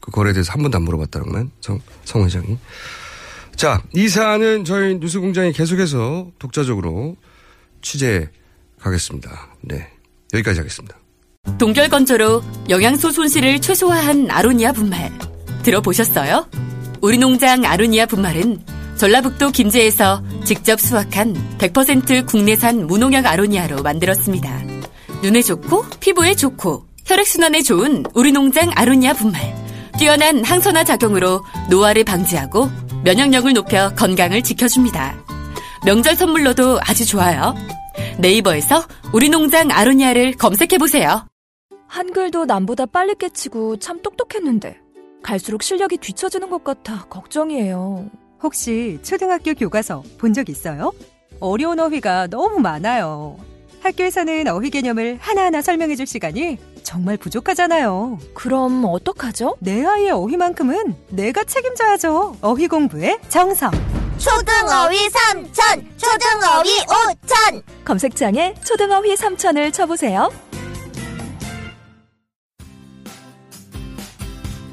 그 0.00 0.10
거래에 0.10 0.32
대해서 0.32 0.52
한 0.52 0.62
번도 0.62 0.76
안 0.76 0.82
물어봤다는 0.84 1.32
건 1.32 1.50
성, 1.60 1.80
성 2.04 2.24
회장이. 2.24 2.58
자, 3.54 3.82
이 3.94 4.08
사안은 4.08 4.64
저희 4.64 4.98
뉴스공장이 4.98 5.52
계속해서 5.52 6.30
독자적으로 6.38 7.16
취재 7.82 8.28
가겠습니다. 8.80 9.48
네. 9.62 9.90
여기까지 10.32 10.60
하겠습니다. 10.60 10.96
동결 11.58 11.88
건조로 11.88 12.42
영양소 12.68 13.10
손실을 13.10 13.60
최소화한 13.60 14.30
아로니아 14.30 14.72
분말. 14.72 15.10
들어보셨어요? 15.62 16.48
우리 17.00 17.18
농장 17.18 17.64
아로니아 17.64 18.06
분말은 18.06 18.62
전라북도 18.96 19.50
김제에서 19.50 20.22
직접 20.44 20.80
수확한 20.80 21.34
100% 21.58 22.26
국내산 22.26 22.86
무농약 22.86 23.26
아로니아로 23.26 23.82
만들었습니다. 23.82 24.67
눈에 25.22 25.42
좋고 25.42 25.84
피부에 26.00 26.34
좋고 26.34 26.84
혈액순환에 27.06 27.62
좋은 27.62 28.04
우리 28.14 28.32
농장 28.32 28.70
아로니아 28.74 29.14
분말. 29.14 29.40
뛰어난 29.98 30.44
항산화 30.44 30.84
작용으로 30.84 31.42
노화를 31.70 32.04
방지하고 32.04 32.68
면역력을 33.04 33.52
높여 33.54 33.90
건강을 33.94 34.42
지켜줍니다. 34.42 35.16
명절 35.84 36.14
선물로도 36.14 36.78
아주 36.82 37.06
좋아요. 37.06 37.54
네이버에서 38.18 38.82
우리 39.12 39.28
농장 39.28 39.70
아로니아를 39.70 40.32
검색해보세요. 40.34 41.26
한글도 41.88 42.44
남보다 42.44 42.86
빨리 42.86 43.14
깨치고 43.14 43.78
참 43.78 44.02
똑똑했는데 44.02 44.78
갈수록 45.22 45.62
실력이 45.62 45.96
뒤처지는 45.96 46.50
것 46.50 46.62
같아 46.62 47.06
걱정이에요. 47.08 48.08
혹시 48.42 48.98
초등학교 49.02 49.54
교과서 49.54 50.04
본 50.18 50.32
적 50.32 50.48
있어요? 50.48 50.92
어려운 51.40 51.80
어휘가 51.80 52.28
너무 52.28 52.58
많아요. 52.60 53.36
학교에서는 53.82 54.48
어휘 54.48 54.70
개념을 54.70 55.18
하나하나 55.20 55.62
설명해 55.62 55.96
줄 55.96 56.06
시간이 56.06 56.58
정말 56.82 57.16
부족하잖아요. 57.16 58.18
그럼 58.34 58.84
어떡하죠? 58.84 59.56
내 59.60 59.84
아이의 59.84 60.10
어휘만큼은 60.10 60.94
내가 61.10 61.44
책임져야죠. 61.44 62.36
어휘 62.40 62.68
공부의 62.68 63.18
정성. 63.28 63.70
초등어휘 64.18 65.08
3천, 65.08 65.84
초등어휘 65.96 66.80
5천. 66.86 67.62
검색창에 67.84 68.54
초등어휘 68.64 69.14
3천을 69.14 69.72
쳐보세요. 69.72 70.30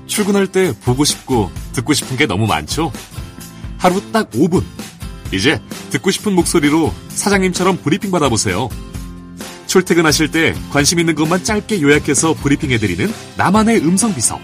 출근할 0.08 0.48
때 0.48 0.74
보고 0.84 1.04
싶고 1.04 1.52
듣고 1.74 1.94
싶은 1.94 2.16
게 2.18 2.26
너무 2.26 2.48
많죠? 2.48 2.92
하루 3.78 4.02
딱 4.12 4.32
5분. 4.32 4.64
이제 5.34 5.62
듣고 5.90 6.10
싶은 6.12 6.34
목소리로 6.34 6.94
사장님처럼 7.10 7.78
브리핑 7.78 8.12
받아보세요. 8.12 8.70
출퇴근하실 9.68 10.32
때 10.32 10.56
관심 10.72 11.00
있는 11.00 11.16
것만 11.16 11.44
짧게 11.44 11.82
요약해서 11.82 12.34
브리핑해드리는 12.34 13.12
나만의 13.38 13.80
음성 13.80 14.14
비서. 14.14 14.40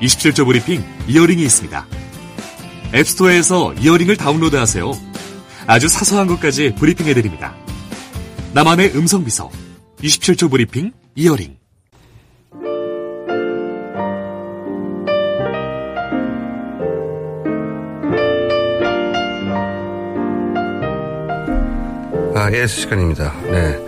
27조 0.00 0.46
브리핑 0.46 0.84
이어링이 1.08 1.42
있습니다. 1.42 1.86
앱스토어에서 2.94 3.74
이어링을 3.74 4.16
다운로드하세요. 4.16 4.92
아주 5.66 5.88
사소한 5.88 6.26
것까지 6.26 6.74
브리핑해드립니다. 6.74 7.54
나만의 8.52 8.92
음성 8.96 9.24
비서. 9.24 9.50
27조 10.02 10.50
브리핑 10.50 10.92
이어링. 11.14 11.56
아, 22.34 22.50
예스 22.52 22.80
시간입니다. 22.80 23.32
네. 23.42 23.78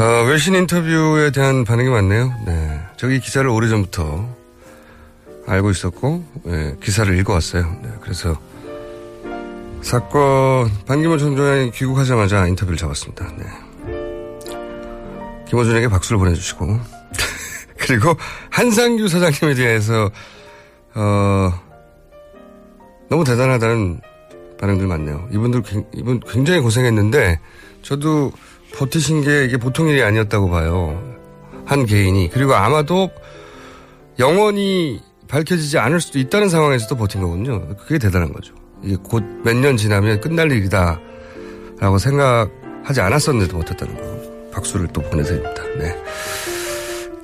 어, 0.00 0.24
외신 0.24 0.54
인터뷰에 0.54 1.30
대한 1.30 1.62
반응이 1.62 1.90
많네요. 1.90 2.32
네. 2.46 2.80
저기 2.96 3.20
기사를 3.20 3.46
오래전부터 3.46 4.34
알고 5.46 5.70
있었고, 5.70 6.24
네, 6.44 6.74
기사를 6.82 7.18
읽어왔어요. 7.18 7.80
네, 7.82 7.90
그래서 8.00 8.34
사건, 9.82 10.70
반기문 10.86 11.18
총장이 11.18 11.72
귀국하자마자 11.72 12.46
인터뷰를 12.46 12.78
잡았습니다. 12.78 13.30
네. 13.36 13.44
김호준에게 15.48 15.88
박수를 15.88 16.16
보내주시고, 16.16 16.80
그리고 17.76 18.16
한상규 18.48 19.06
사장님에 19.06 19.52
대해서, 19.52 20.10
어, 20.94 21.52
너무 23.10 23.24
대단하다는 23.24 24.00
반응들 24.58 24.86
많네요. 24.86 25.28
이분들, 25.30 25.62
이분 25.92 26.20
굉장히 26.20 26.60
고생했는데, 26.60 27.38
저도 27.82 28.32
버티신 28.76 29.22
게 29.22 29.44
이게 29.44 29.56
보통 29.56 29.88
일이 29.88 30.02
아니었다고 30.02 30.48
봐요. 30.50 31.02
한 31.66 31.86
개인이. 31.86 32.30
그리고 32.32 32.54
아마도 32.54 33.10
영원히 34.18 35.00
밝혀지지 35.28 35.78
않을 35.78 36.00
수도 36.00 36.18
있다는 36.18 36.48
상황에서도 36.48 36.96
버틴 36.96 37.20
거군요. 37.22 37.66
그게 37.76 37.98
대단한 37.98 38.32
거죠. 38.32 38.54
이게 38.82 38.96
곧 39.02 39.22
몇 39.44 39.54
년 39.56 39.76
지나면 39.76 40.20
끝날 40.20 40.50
일이다. 40.50 40.98
라고 41.78 41.98
생각하지 41.98 43.00
않았었는데도 43.00 43.56
못했다는 43.56 43.96
거. 43.96 44.50
박수를 44.52 44.88
또 44.92 45.00
보내드립니다. 45.02 45.62
네. 45.78 45.96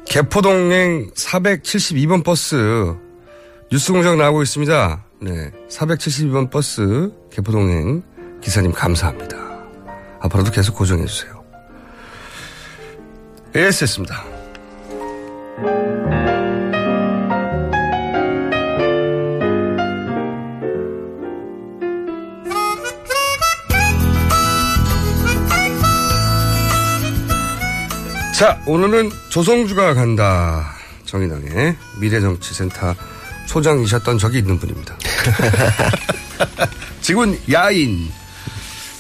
개포동행 0.06 1.11
472번 1.14 2.22
버스 2.24 2.94
뉴스 3.70 3.92
공장 3.92 4.16
나오고 4.16 4.42
있습니다. 4.42 5.04
네. 5.22 5.51
472번 5.68 6.51
버스 6.51 7.11
개포동행 7.32 8.03
기사님 8.40 8.70
감사합니다. 8.72 9.36
앞으로도 10.20 10.53
계속 10.53 10.76
고정해주세요. 10.76 11.36
AS였습니다. 13.57 14.22
자, 28.38 28.61
오늘은 28.66 29.11
조성주가 29.30 29.94
간다. 29.94 30.74
정의당의 31.07 31.74
미래정치센터 31.98 32.94
소장이셨던 33.46 34.18
적이 34.18 34.38
있는 34.38 34.59
분입니다. 34.59 34.94
지금은 37.00 37.40
야인. 37.50 38.11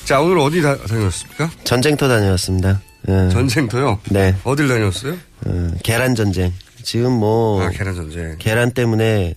자, 0.06 0.22
오늘 0.22 0.38
어디 0.38 0.62
다, 0.62 0.78
다녔습니까? 0.78 1.50
전쟁터 1.64 2.08
다녀왔습니다. 2.08 2.80
예. 3.08 3.28
전쟁터요? 3.30 3.98
네. 4.10 4.34
어딜 4.44 4.68
다녔어요? 4.68 5.16
어, 5.46 5.70
계란 5.82 6.14
전쟁. 6.14 6.52
지금 6.82 7.12
뭐 7.12 7.62
아, 7.62 7.70
계란 7.70 7.94
전쟁. 7.94 8.36
계란 8.38 8.70
때문에 8.72 9.34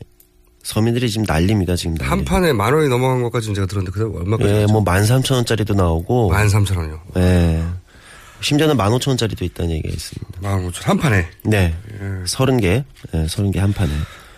서민들이 0.64 1.10
지금 1.10 1.26
난립니다. 1.28 1.76
지금 1.76 1.96
난리. 1.96 2.10
한 2.10 2.26
판에 2.26 2.54
만 2.54 2.74
원이 2.74 2.90
넘어간 2.90 3.22
것까지 3.24 3.54
제가 3.54 3.66
들었는데 3.68 3.92
그때 3.98 4.18
얼마까지? 4.18 4.50
예, 4.54 4.66
뭐 4.68 4.84
13,000원짜리도 4.84 5.76
나오고. 5.76 6.32
13,000원이요? 6.34 7.00
예. 7.18 7.64
심지어는 8.42 8.78
15,000원짜리도 8.78 9.42
있다는 9.44 9.72
얘기가 9.72 9.94
있습니다. 9.94 10.40
15,000원. 10.42 10.84
한 10.86 10.98
판에? 10.98 11.28
네. 11.44 11.74
30개. 12.26 12.84
예, 13.14 13.26
30개 13.26 13.58
한 13.58 13.74
판에. 13.74 13.92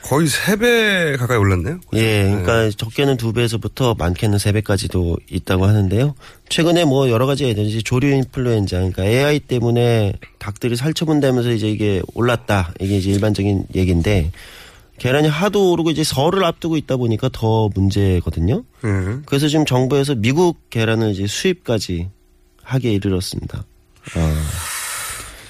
거의 0.04 0.28
3배 0.28 1.18
가까이 1.18 1.38
올랐네요? 1.38 1.80
예, 1.94 2.24
그러니까 2.24 2.70
적게는 2.76 3.18
두 3.18 3.34
배에서부터 3.34 3.96
많게는 3.98 4.40
세 4.40 4.52
배까지도 4.52 5.18
있다고 5.30 5.66
하는데요. 5.66 6.16
최근에 6.50 6.86
뭐 6.86 7.10
여러 7.10 7.26
가지 7.26 7.46
예든지 7.46 7.84
조류 7.84 8.08
인플루엔자, 8.08 8.78
그러니까 8.78 9.06
AI 9.06 9.40
때문에 9.42 10.14
닭들이 10.40 10.76
살처분되면서 10.76 11.52
이제 11.52 11.70
이게 11.70 12.02
올랐다. 12.14 12.74
이게 12.80 12.98
이제 12.98 13.12
일반적인 13.12 13.68
얘기인데 13.76 14.32
계란이 14.98 15.28
하도 15.28 15.72
오르고 15.72 15.90
이제 15.92 16.04
설을 16.04 16.44
앞두고 16.44 16.78
있다 16.78 16.98
보니까 16.98 17.30
더 17.32 17.70
문제거든요. 17.74 18.64
음. 18.84 19.24
그래서 19.26 19.48
지금 19.48 19.66
정부에서 19.66 20.16
미국 20.16 20.70
계란을 20.70 21.12
이제 21.12 21.26
수입까지 21.26 22.10
하게 22.64 22.94
이르렀습니다. 22.94 23.64
어. 24.16 24.36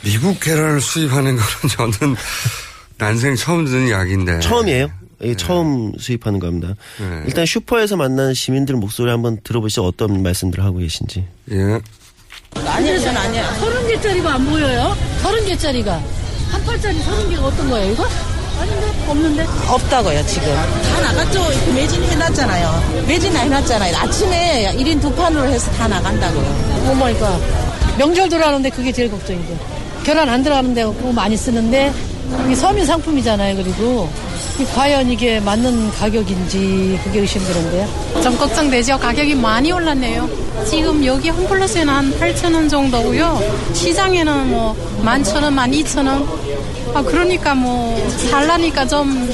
미국 0.04 0.40
계란을 0.40 0.82
수입하는 0.82 1.36
거는 1.38 1.92
저는 2.00 2.16
난생 3.02 3.36
처음 3.36 3.66
듣는 3.66 3.88
이야기인데. 3.88 4.40
처음이에요. 4.42 4.88
이게 5.24 5.36
처음 5.36 5.92
수입하는 5.98 6.40
겁니다. 6.40 6.76
네. 7.00 7.24
일단 7.26 7.48
슈퍼에서 7.48 7.96
만난 7.96 8.36
시민들 8.36 8.76
목소리 8.76 9.10
한번 9.10 9.40
들어보시죠. 9.44 9.84
어떤 9.84 10.22
말씀들을 10.22 10.64
하고 10.64 10.78
계신지. 10.78 11.26
예. 11.52 11.80
아니요, 12.64 13.00
전 13.00 13.18
아니야. 13.18 13.54
서른 13.56 13.88
개짜리가 13.88 14.36
안 14.36 14.46
보여요? 14.46 14.96
서른 15.22 15.44
개짜리가. 15.46 16.00
한 16.52 16.64
팔짜리 16.64 17.00
서른 17.00 17.28
개가 17.30 17.44
어떤 17.44 17.70
거예요, 17.72 17.92
이거? 17.92 18.08
아닌데? 18.60 18.94
없는데? 19.08 19.48
없다고요, 19.68 20.24
지금. 20.28 20.48
다 20.54 21.02
나갔죠. 21.02 21.40
이렇게 21.52 21.74
매진 21.74 22.04
해놨잖아요. 22.04 23.06
매진 23.08 23.36
해놨잖아요. 23.36 23.98
아침에 23.98 24.76
1인 24.78 25.02
두 25.02 25.12
판으로 25.16 25.48
해서 25.48 25.72
다 25.72 25.88
나간다고요. 25.88 26.92
Oh 26.92 27.04
my 27.04 27.17
God. 27.17 27.42
명절 27.98 28.30
들어가는데 28.30 28.70
그게 28.70 28.92
제일 28.92 29.10
걱정이죠. 29.10 29.58
계란 30.04 30.30
안 30.30 30.44
들어가는데 30.44 30.84
그거 30.84 31.12
많이 31.12 31.36
쓰는데 31.36 31.92
이게 32.46 32.56
서민 32.56 32.86
상품이잖아요, 32.86 33.56
그리고. 33.56 34.10
이 34.60 34.66
과연 34.66 35.10
이게 35.10 35.40
맞는 35.40 35.92
가격인지 35.92 37.00
그게 37.04 37.20
의심되는데요. 37.20 38.22
좀 38.22 38.38
걱정되죠. 38.38 38.98
가격이 39.00 39.36
많이 39.36 39.72
올랐네요. 39.72 40.30
지금 40.70 41.04
여기 41.06 41.30
홈플러스에는 41.30 41.94
한 41.94 42.12
8,000원 42.20 42.70
정도고요. 42.70 43.42
시장에는 43.74 44.50
뭐 44.50 44.76
11,000원, 45.04 45.56
12,000원. 45.56 46.28
아, 46.94 47.02
그러니까 47.02 47.56
뭐 47.56 47.98
살라니까 48.30 48.86
좀 48.88 49.30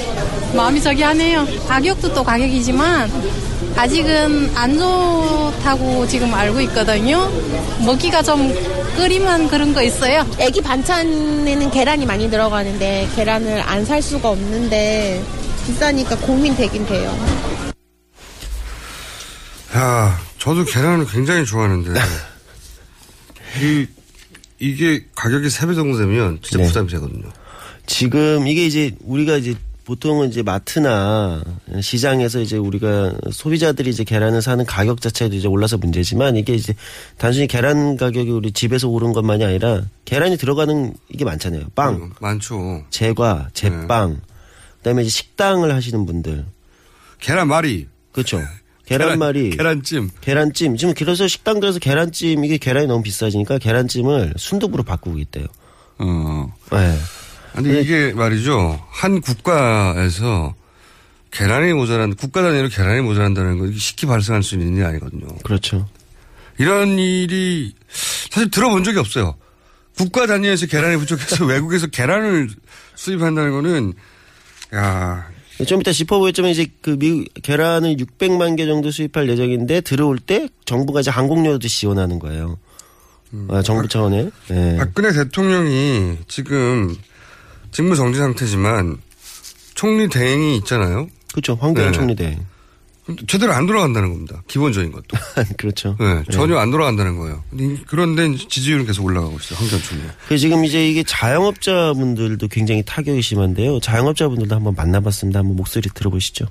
마음이 0.55 0.81
저기 0.81 1.01
하네요. 1.03 1.45
가격도 1.67 2.13
또 2.13 2.23
가격이지만 2.23 3.11
아직은 3.75 4.51
안 4.55 4.77
좋다고 4.77 6.07
지금 6.07 6.33
알고 6.33 6.61
있거든요. 6.61 7.29
먹기가 7.85 8.21
좀 8.21 8.53
끓이면 8.97 9.47
그런 9.47 9.73
거 9.73 9.81
있어요. 9.83 10.25
애기 10.39 10.59
반찬에는 10.61 11.71
계란이 11.71 12.05
많이 12.05 12.29
들어가는데 12.29 13.07
계란을 13.15 13.61
안 13.61 13.85
살 13.85 14.01
수가 14.01 14.29
없는데 14.31 15.23
비싸니까 15.65 16.17
고민되긴 16.17 16.85
돼요. 16.87 17.09
야, 19.75 20.19
저도 20.39 20.65
계란을 20.65 21.05
굉장히 21.07 21.45
좋아하는데. 21.45 21.91
이, 23.61 23.87
이게 24.59 25.05
가격이 25.15 25.47
3배 25.47 25.75
정도 25.75 25.97
되면 25.97 26.39
진짜 26.41 26.57
네. 26.63 26.67
부담이 26.67 26.89
되거든요. 26.89 27.31
지금 27.85 28.47
이게 28.47 28.65
이제 28.65 28.95
우리가 29.05 29.37
이제 29.37 29.55
보통은 29.87 30.27
이제 30.27 30.43
마트나 30.43 31.41
시장에서 31.81 32.41
이제 32.41 32.57
우리가 32.57 33.13
소비자들이 33.31 33.89
이제 33.89 34.03
계란을 34.03 34.41
사는 34.41 34.65
가격 34.65 34.99
자체도 34.99 35.33
이제 35.33 35.47
올라서 35.47 35.77
문제지만 35.77 36.35
이게 36.35 36.55
이제 36.55 36.75
단순히 37.17 37.47
계란 37.47 37.95
가격이 37.95 38.29
우리 38.29 38.51
집에서 38.51 38.89
오른 38.89 39.13
것만이 39.13 39.45
아니라 39.45 39.83
계란이 40.03 40.35
들어가는 40.35 40.93
이게 41.07 41.23
많잖아요. 41.23 41.67
빵, 41.73 41.95
음, 41.95 42.11
많죠. 42.19 42.83
제과, 42.89 43.47
제빵, 43.53 44.19
그다음에 44.79 45.03
이제 45.03 45.09
식당을 45.09 45.73
하시는 45.73 46.05
분들. 46.05 46.45
계란말이. 47.21 47.87
그렇죠. 48.11 48.41
계란말이. 48.87 49.51
계란 49.51 49.83
찜. 49.83 50.09
계란찜. 50.19 50.75
지금 50.75 50.93
그래서 50.95 51.29
식당들에서 51.29 51.79
계란찜 51.79 52.43
이게 52.43 52.57
계란이 52.57 52.87
너무 52.87 53.03
비싸지니까 53.03 53.57
계란찜을 53.59 54.33
순두부로 54.35 54.83
바꾸고 54.83 55.17
있대요. 55.19 55.45
어. 55.99 56.53
네. 56.73 56.97
근데 57.63 57.81
이게 57.81 58.13
말이죠. 58.13 58.79
한 58.89 59.21
국가에서 59.21 60.55
계란이 61.31 61.73
모자란, 61.73 62.15
국가 62.15 62.41
단위로 62.41 62.69
계란이 62.69 63.01
모자란다는 63.01 63.59
건 63.59 63.69
이게 63.69 63.77
쉽게 63.77 64.07
발생할 64.07 64.43
수 64.43 64.55
있는 64.55 64.75
일이 64.75 64.85
아니거든요. 64.85 65.27
그렇죠. 65.43 65.87
이런 66.57 66.97
일이 66.97 67.73
사실 67.89 68.49
들어본 68.49 68.83
적이 68.83 68.99
없어요. 68.99 69.35
국가 69.95 70.25
단위에서 70.27 70.67
계란이 70.67 70.97
부족해서 70.97 71.45
외국에서 71.45 71.87
계란을 71.87 72.49
수입한다는 72.95 73.51
거는, 73.51 73.93
야 74.73 75.37
좀 75.65 75.81
이따 75.81 75.91
짚어보겠지만 75.91 76.51
이제 76.51 76.67
그 76.81 76.97
미국 76.99 77.25
계란을 77.41 77.95
600만 77.97 78.57
개 78.57 78.67
정도 78.67 78.91
수입할 78.91 79.27
예정인데 79.27 79.81
들어올 79.81 80.19
때 80.19 80.49
정부가 80.65 80.99
이제 80.99 81.09
항공료도 81.09 81.67
지원하는 81.67 82.19
거예요. 82.19 82.59
아, 83.49 83.61
정부 83.63 83.87
차원에. 83.87 84.29
네. 84.49 84.77
박근혜 84.77 85.11
대통령이 85.11 86.19
지금 86.27 86.95
직무 87.71 87.95
정지 87.95 88.19
상태지만 88.19 88.97
총리 89.75 90.07
대행이 90.09 90.57
있잖아요. 90.57 91.07
그렇죠. 91.31 91.55
황교안 91.55 91.91
네. 91.91 91.97
총리 91.97 92.15
대행. 92.15 92.45
제대로 93.27 93.53
안 93.53 93.65
돌아간다는 93.65 94.09
겁니다. 94.11 94.43
기본적인 94.47 94.91
것도. 94.91 95.17
그렇죠. 95.57 95.95
네, 95.99 96.23
전혀 96.29 96.57
안 96.57 96.71
돌아간다는 96.71 97.17
거예요. 97.17 97.43
그런데 97.87 98.35
지지율은 98.35 98.85
계속 98.85 99.05
올라가고 99.05 99.37
있어요. 99.37 99.59
황교안 99.59 99.81
총리. 99.81 100.03
그 100.27 100.37
지금 100.37 100.65
이제 100.65 100.89
이게 100.89 101.03
자영업자분들도 101.03 102.47
굉장히 102.49 102.83
타격이 102.85 103.21
심한데요. 103.21 103.79
자영업자분들도 103.79 104.53
한번 104.53 104.73
만나봤습니다. 104.75 105.39
한번 105.39 105.55
목소리 105.55 105.89
들어보시죠. 105.93 106.47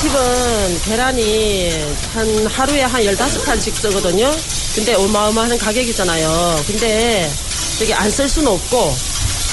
집은 0.00 0.80
계란이 0.82 1.70
한 2.14 2.46
하루에 2.46 2.82
한 2.82 3.02
15판씩 3.02 3.74
쓰거든요. 3.74 4.30
근데 4.74 4.94
어마어마한 4.94 5.58
가격이잖아요. 5.58 6.62
근데 6.66 7.30
저기 7.78 7.92
안 7.94 8.10
쓸 8.10 8.28
수는 8.28 8.48
없고 8.52 8.94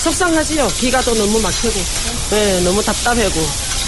속상하지요. 0.03 0.67
비가 0.79 1.01
또 1.01 1.13
너무 1.15 1.39
막히고. 1.41 1.73
네, 2.31 2.61
너무 2.61 2.81
답답하고. 2.83 3.41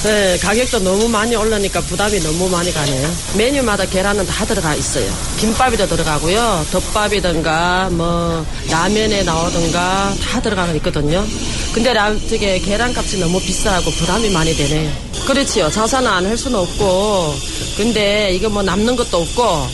네, 0.03 0.37
가격도 0.37 0.79
너무 0.79 1.09
많이 1.09 1.35
올라니까 1.35 1.81
부담이 1.81 2.19
너무 2.21 2.47
많이 2.49 2.71
가네요. 2.71 3.11
메뉴마다 3.37 3.85
계란은 3.85 4.25
다 4.27 4.45
들어가 4.45 4.73
있어요. 4.73 5.11
김밥에도 5.39 5.85
들어가고요. 5.87 6.65
덮밥이든가 6.71 7.89
뭐 7.91 8.45
라면에 8.69 9.23
나오든가 9.23 10.15
다 10.23 10.41
들어가 10.41 10.67
있거든요. 10.75 11.25
근데 11.73 11.91
라, 11.91 12.13
저게 12.29 12.59
계란값이 12.59 13.19
너무 13.19 13.41
비싸고 13.41 13.91
부담이 13.91 14.29
많이 14.29 14.55
되네요. 14.55 14.89
그렇지요. 15.27 15.69
자산은 15.69 16.09
안 16.09 16.25
할 16.25 16.37
수는 16.37 16.57
없고 16.59 17.35
근데 17.75 18.31
이거 18.33 18.47
뭐 18.47 18.63
남는 18.63 18.95
것도 18.95 19.17
없고 19.21 19.67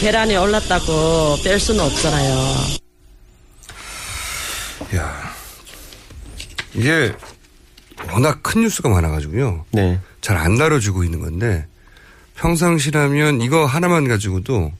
계란이 0.00 0.36
올랐다고 0.36 1.38
뺄 1.44 1.60
수는 1.60 1.84
없잖아요. 1.84 2.56
야 4.96 5.34
이게 6.74 7.12
워낙 8.12 8.42
큰 8.42 8.62
뉴스가 8.62 8.88
많아가지고요. 8.88 9.64
네. 9.72 9.98
잘 10.20 10.36
안 10.36 10.56
다뤄지고 10.56 11.04
있는 11.04 11.20
건데 11.20 11.66
평상시라면 12.36 13.40
이거 13.42 13.66
하나만 13.66 14.08
가지고도 14.08 14.72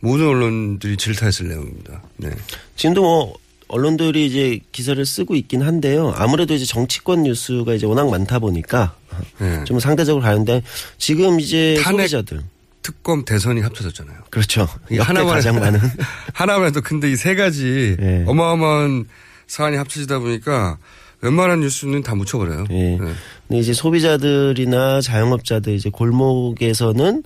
모든 0.00 0.26
언론들이 0.28 0.96
질타했을 0.96 1.48
내용입니다. 1.48 2.02
네. 2.16 2.30
지금도 2.76 3.02
뭐 3.02 3.34
언론들이 3.68 4.26
이제 4.26 4.60
기사를 4.72 5.04
쓰고 5.04 5.36
있긴 5.36 5.62
한데요. 5.62 6.12
아무래도 6.16 6.54
이제 6.54 6.64
정치권 6.64 7.22
뉴스가 7.22 7.74
이제 7.74 7.86
워낙 7.86 8.10
많다 8.10 8.38
보니까 8.38 8.94
네. 9.38 9.62
좀 9.64 9.78
상대적으로 9.78 10.22
가는데 10.24 10.62
지금 10.98 11.38
이제 11.40 11.78
탄핵 11.82 12.08
소비자들 12.08 12.42
특검 12.82 13.24
대선이 13.24 13.60
합쳐졌잖아요. 13.60 14.16
그렇죠. 14.30 14.66
하나만 14.98 15.34
가장 15.34 15.60
많은 15.60 15.78
하나만 16.32 16.68
해도 16.68 16.80
근데 16.80 17.10
이 17.10 17.16
세 17.16 17.34
가지 17.34 17.96
네. 17.98 18.24
어마어마한 18.26 19.06
사안이 19.46 19.76
합쳐지다 19.76 20.18
보니까 20.18 20.78
웬만한 21.22 21.60
뉴스는 21.60 22.02
다 22.02 22.14
묻혀버려요. 22.14 22.66
예. 22.70 22.96
근데 22.98 23.60
이제 23.60 23.72
소비자들이나 23.72 25.00
자영업자들 25.00 25.74
이제 25.74 25.90
골목에서는 25.90 27.22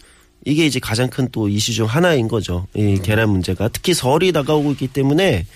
이게 0.46 0.66
이제 0.66 0.78
가장 0.80 1.08
큰 1.08 1.28
또 1.32 1.48
이슈 1.48 1.72
중 1.72 1.86
하나인 1.86 2.28
거죠. 2.28 2.66
이 2.74 2.98
계란 3.02 3.30
문제가 3.30 3.68
특히 3.68 3.94
설이 3.94 4.32
다가오고 4.32 4.72
있기 4.72 4.88
때문에 4.88 5.46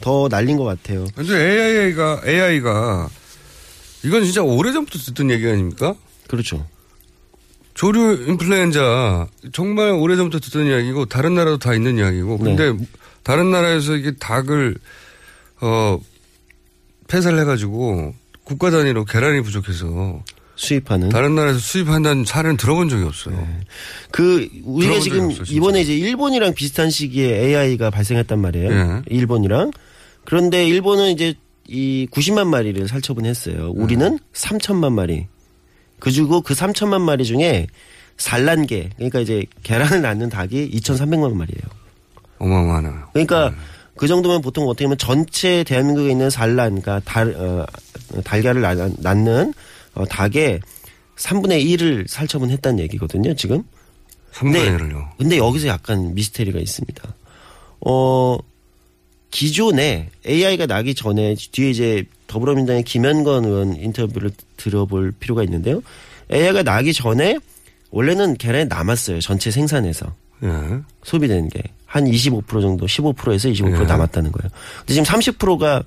더 0.00 0.28
날린 0.30 0.56
것 0.56 0.64
같아요. 0.64 1.06
근데 1.14 1.34
AI가 1.34 2.22
AI가 2.26 3.08
이건 4.04 4.24
진짜 4.24 4.42
오래 4.42 4.72
전부터 4.72 4.98
듣던 4.98 5.30
얘기 5.30 5.46
아닙니까? 5.48 5.94
그렇죠. 6.28 6.64
조류 7.74 8.24
인플루엔자 8.28 9.26
정말 9.52 9.90
오래 9.90 10.16
전부터 10.16 10.38
듣던 10.40 10.66
이야기고 10.66 11.06
다른 11.06 11.34
나라도 11.34 11.58
다 11.58 11.74
있는 11.74 11.98
이야기고 11.98 12.38
근데 12.38 12.72
다른 13.22 13.50
나라에서 13.50 13.96
이게 13.96 14.12
닭을 14.12 14.76
어 15.60 15.98
폐사를 17.08 17.38
해가지고 17.40 18.14
국가 18.44 18.70
단위로 18.70 19.04
계란이 19.04 19.42
부족해서 19.42 20.22
수입하는 20.54 21.08
다른 21.10 21.34
나라에서 21.34 21.58
수입한다는 21.58 22.24
사례는 22.24 22.56
들어본 22.56 22.88
적이 22.88 23.04
없어요. 23.04 23.48
그 24.10 24.48
우리가 24.64 25.00
지금 25.00 25.26
없어요, 25.26 25.44
이번에 25.48 25.80
이제 25.82 25.94
일본이랑 25.94 26.54
비슷한 26.54 26.90
시기에 26.90 27.46
AI가 27.46 27.90
발생했단 27.90 28.38
말이에요. 28.38 28.70
예. 28.70 29.02
일본이랑 29.06 29.70
그런데 30.24 30.66
일본은 30.66 31.10
이제 31.10 31.34
이 31.66 32.08
90만 32.10 32.46
마리를 32.46 32.88
살처분했어요. 32.88 33.70
우리는 33.70 34.18
3천만 34.32 34.92
마리. 34.92 35.26
그리고 36.00 36.40
그 36.40 36.54
3천만 36.54 37.02
마리 37.02 37.24
중에 37.24 37.66
산란계 38.16 38.90
그러니까 38.96 39.20
이제 39.20 39.44
계란을 39.62 40.02
낳는 40.02 40.28
닭이 40.28 40.70
2,300만 40.70 41.34
마리예요. 41.34 41.62
어마어마하네요. 42.38 43.10
그러니까 43.12 43.54
그 43.98 44.06
정도면 44.08 44.40
보통 44.42 44.66
어떻게 44.68 44.84
보면 44.86 44.96
전체 44.98 45.64
대한민국에 45.64 46.10
있는 46.10 46.30
산란, 46.30 46.80
그러니까 46.80 47.00
달, 47.04 47.34
어, 47.36 47.66
달걀을 48.24 48.60
낳- 48.60 48.90
낳는 48.98 49.52
어, 49.94 50.04
닭의 50.06 50.60
3분의 51.16 51.64
1을 51.66 52.08
살처분했다는 52.08 52.78
얘기거든요, 52.84 53.34
지금. 53.34 53.64
3분의 54.32 54.78
1을요. 54.78 55.08
근데 55.18 55.36
여기서 55.38 55.66
약간 55.66 56.14
미스테리가 56.14 56.58
있습니다. 56.60 57.14
어, 57.86 58.38
기존에 59.30 60.08
AI가 60.26 60.66
나기 60.66 60.94
전에 60.94 61.34
뒤에 61.52 61.70
이제 61.70 62.04
더불어민주당의 62.28 62.82
김현건 62.84 63.44
의원 63.44 63.76
인터뷰를 63.76 64.30
들어볼 64.56 65.12
필요가 65.18 65.42
있는데요. 65.42 65.82
AI가 66.32 66.62
나기 66.62 66.92
전에 66.92 67.36
원래는 67.90 68.36
계란이 68.36 68.66
남았어요. 68.66 69.20
전체 69.20 69.50
생산에서. 69.50 70.14
예. 70.44 70.48
소비되는 71.04 71.48
게. 71.48 71.62
한 71.88 72.04
25% 72.04 72.60
정도, 72.60 72.84
15%에서 72.86 73.48
25% 73.48 73.80
예. 73.80 73.84
남았다는 73.86 74.30
거예요. 74.30 74.50
근데 74.80 74.92
지금 74.94 75.04
30%가 75.04 75.82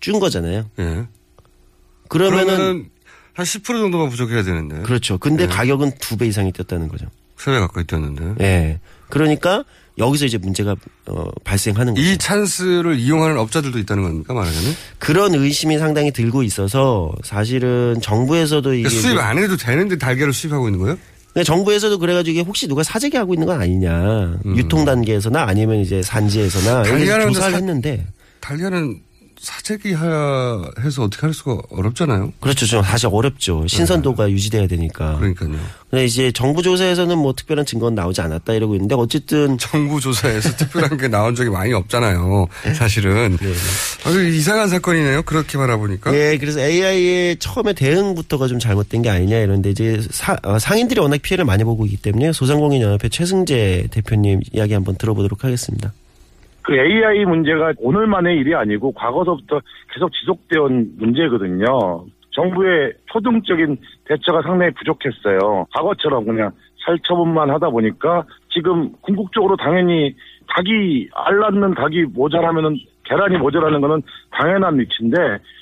준 0.00 0.18
거잖아요. 0.18 0.68
예. 0.80 1.06
그러면은, 2.08 2.46
그러면은 2.46 2.90
한 3.34 3.46
10% 3.46 3.64
정도만 3.64 4.08
부족해야 4.10 4.42
되는데. 4.42 4.82
그렇죠. 4.82 5.16
근데 5.18 5.44
예. 5.44 5.46
가격은 5.46 5.92
두 6.00 6.16
배 6.16 6.26
이상이 6.26 6.50
뛰었다는 6.52 6.88
거죠. 6.88 7.06
세 7.36 7.52
배 7.52 7.60
가까이 7.60 7.84
뛰었는데. 7.84 8.34
예. 8.44 8.80
그러니까 9.08 9.64
여기서 9.96 10.26
이제 10.26 10.38
문제가 10.38 10.74
어, 11.06 11.30
발생하는 11.44 11.94
거죠. 11.94 12.04
이 12.04 12.18
찬스를 12.18 12.98
이용하는 12.98 13.38
업자들도 13.38 13.78
있다는 13.78 14.02
겁니까 14.02 14.34
말하자면? 14.34 14.74
그런 14.98 15.34
의심이 15.34 15.78
상당히 15.78 16.10
들고 16.10 16.42
있어서 16.42 17.12
사실은 17.22 17.96
정부에서도 18.02 18.74
이게 18.74 18.88
그러니까 18.88 19.08
수입 19.08 19.18
안 19.20 19.38
해도 19.38 19.56
되는데 19.56 19.98
달걀을 19.98 20.32
수입하고 20.32 20.66
있는 20.68 20.80
거예요? 20.80 20.98
근데 21.38 21.44
정부에서도 21.44 21.98
그래가지고 22.00 22.32
이게 22.32 22.40
혹시 22.40 22.66
누가 22.66 22.82
사재기 22.82 23.16
하고 23.16 23.32
있는 23.32 23.46
건 23.46 23.60
아니냐 23.60 24.40
유통 24.56 24.84
단계에서나 24.84 25.44
아니면 25.44 25.76
이제 25.78 26.02
산지에서나 26.02 26.80
음. 26.80 26.82
달걀은 26.82 27.32
조사를 27.32 27.52
사- 27.52 27.56
했는데 27.58 28.04
달걀은 28.40 28.96
사재기 29.40 29.92
하- 29.92 30.68
해서 30.80 31.04
어떻게 31.04 31.22
할 31.26 31.32
수가 31.32 31.58
어렵잖아요. 31.70 32.32
그렇죠 32.40 32.66
좀 32.66 32.82
사실 32.82 33.08
어렵죠 33.10 33.66
신선도가 33.68 34.30
유지돼야 34.30 34.66
되니까 34.66 35.12
네. 35.12 35.32
그러니까요. 35.34 35.56
근데 35.90 36.04
이제 36.04 36.32
정부 36.32 36.60
조사에서는 36.62 37.16
뭐 37.16 37.32
특별한 37.34 37.64
증거는 37.64 37.94
나오지 37.94 38.20
않았다 38.20 38.52
이러고 38.52 38.74
있는데 38.74 38.94
어쨌든 38.94 39.56
정부 39.58 40.00
조사에서 40.00 40.56
특별한 40.56 40.98
게 40.98 41.08
나온 41.08 41.34
적이 41.34 41.50
많이 41.50 41.72
없잖아요. 41.72 42.46
사실은 42.74 43.38
아주 44.04 44.28
이상한 44.28 44.68
사건이네요. 44.68 45.22
그렇게 45.22 45.56
바라보니까. 45.56 46.12
예, 46.14 46.36
그래서 46.38 46.60
AI의 46.60 47.38
처음에 47.38 47.72
대응부터가 47.72 48.48
좀 48.48 48.58
잘못된 48.58 49.02
게 49.02 49.08
아니냐 49.10 49.38
이런데 49.38 49.70
이제 49.70 50.00
사- 50.10 50.36
어, 50.42 50.58
상인들이 50.58 51.00
워낙 51.00 51.20
피해를 51.22 51.44
많이 51.44 51.64
보고 51.64 51.84
있기 51.86 51.96
때문에 51.98 52.32
소상공인 52.32 52.82
연합회 52.82 53.08
최승재 53.08 53.86
대표님 53.90 54.40
이야기 54.52 54.74
한번 54.74 54.96
들어보도록 54.96 55.44
하겠습니다. 55.44 55.92
그 56.68 56.74
AI 56.74 57.24
문제가 57.24 57.72
오늘만의 57.78 58.36
일이 58.36 58.54
아니고 58.54 58.92
과거서부터 58.92 59.58
계속 59.90 60.12
지속되어 60.12 60.64
온 60.64 60.90
문제거든요. 60.98 62.04
정부의 62.32 62.92
초등적인 63.10 63.78
대처가 64.04 64.42
상당히 64.42 64.70
부족했어요. 64.74 65.64
과거처럼 65.72 66.26
그냥 66.26 66.50
살처분만 66.84 67.48
하다 67.48 67.70
보니까 67.70 68.24
지금 68.50 68.92
궁극적으로 69.00 69.56
당연히 69.56 70.14
닭이 70.48 71.08
알 71.14 71.38
낳는 71.38 71.74
닭이 71.74 72.02
모자라면은 72.12 72.76
계란이 73.04 73.38
모자라는 73.38 73.80
거는 73.80 74.02
당연한 74.32 74.78
위치인데 74.78 75.16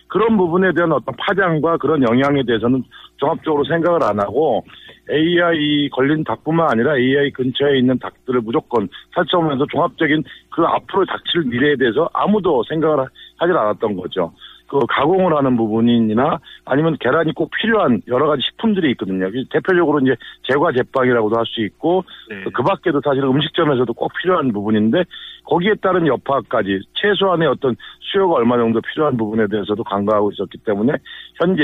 그런 0.08 0.36
부분에 0.36 0.72
대한 0.72 0.90
어떤 0.90 1.14
파장과 1.16 1.76
그런 1.76 2.02
영향에 2.02 2.42
대해서는 2.42 2.82
종합적으로 3.16 3.64
생각을 3.64 4.02
안 4.02 4.20
하고 4.20 4.64
AI 5.10 5.88
걸린 5.90 6.24
닭뿐만 6.24 6.70
아니라 6.72 6.96
AI 6.96 7.30
근처에 7.30 7.78
있는 7.78 7.98
닭들을 7.98 8.40
무조건 8.42 8.88
살처분해서 9.14 9.66
종합적인 9.70 10.24
그 10.50 10.62
앞으로 10.64 11.04
닥칠 11.06 11.44
미래에 11.44 11.76
대해서 11.76 12.08
아무도 12.12 12.62
생각을 12.68 13.00
하- 13.00 13.08
하질 13.38 13.56
않았던 13.56 13.96
거죠. 13.96 14.32
그 14.68 14.80
가공을 14.88 15.36
하는 15.36 15.56
부분이나 15.56 16.38
아니면 16.64 16.96
계란이 16.98 17.32
꼭 17.34 17.50
필요한 17.50 18.02
여러 18.08 18.26
가지 18.26 18.42
식품들이 18.42 18.90
있거든요. 18.92 19.30
대표적으로 19.50 20.00
이제 20.00 20.16
제과 20.42 20.72
제빵이라고도 20.72 21.36
할 21.36 21.46
수 21.46 21.60
있고 21.64 22.04
그 22.52 22.62
밖에도 22.62 23.00
사실 23.04 23.22
음식점에서도 23.22 23.92
꼭 23.94 24.10
필요한 24.20 24.52
부분인데 24.52 25.04
거기에 25.44 25.74
따른 25.80 26.06
여파까지 26.08 26.80
최소한의 26.94 27.46
어떤 27.48 27.76
수요가 28.00 28.34
얼마 28.34 28.56
정도 28.56 28.80
필요한 28.80 29.16
부분에 29.16 29.46
대해서도 29.46 29.84
간과하고 29.84 30.32
있었기 30.32 30.58
때문에 30.58 30.94
현재 31.36 31.62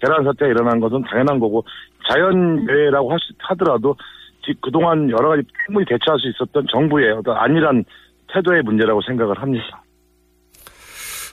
계란 0.00 0.22
사태가 0.24 0.46
일어난 0.52 0.78
것은 0.78 1.02
당연한 1.02 1.40
거고 1.40 1.64
자연재해라고 2.08 3.10
할 3.12 3.18
수- 3.20 3.32
하더라도 3.38 3.96
지- 4.44 4.54
그동안 4.60 5.10
여러 5.10 5.30
가지 5.30 5.42
충분히 5.66 5.84
대처할 5.86 6.18
수 6.20 6.28
있었던 6.28 6.66
정부의 6.70 7.10
어떤 7.12 7.36
안일한 7.36 7.84
태도의 8.28 8.62
문제라고 8.62 9.00
생각을 9.02 9.40
합니다. 9.40 9.82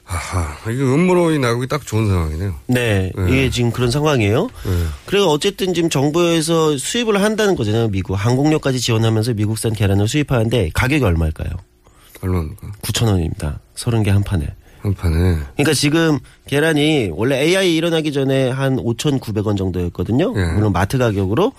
아하, 0.06 0.58
이게 0.70 0.82
음모론이 0.82 1.40
나오기 1.40 1.68
딱 1.68 1.86
좋은 1.86 2.08
상황이네요. 2.08 2.54
네, 2.68 3.12
이게 3.30 3.50
지금 3.50 3.72
그런 3.72 3.90
상황이에요. 3.92 4.50
그리고 5.06 5.28
어쨌든 5.28 5.74
지금 5.74 5.90
정부에서 5.90 6.78
수입을 6.78 7.22
한다는 7.22 7.56
거잖아요. 7.56 7.88
미국 7.90 8.16
항공료까지 8.16 8.80
지원하면서 8.82 9.36
미국산 9.36 9.74
계란을 9.74 10.08
수입하는데 10.08 10.72
가격이 10.74 11.04
얼마일까요? 11.04 11.50
얼마입니까? 12.22 12.68
9천 12.82 13.06
원입니다. 13.08 13.60
30개 13.76 14.10
한 14.10 14.24
판에. 14.24 14.48
한 14.82 14.94
판에. 14.94 15.38
그러니까 15.54 15.74
지금 15.74 16.20
계란이 16.48 17.12
원래 17.14 17.40
AI 17.40 17.76
일어나기 17.76 18.12
전에 18.12 18.50
한 18.50 18.78
5,900원 18.78 19.58
정도였거든요. 19.58 20.34
예. 20.36 20.46
물론 20.54 20.74
마트 20.74 20.98
가격으로. 20.98 21.54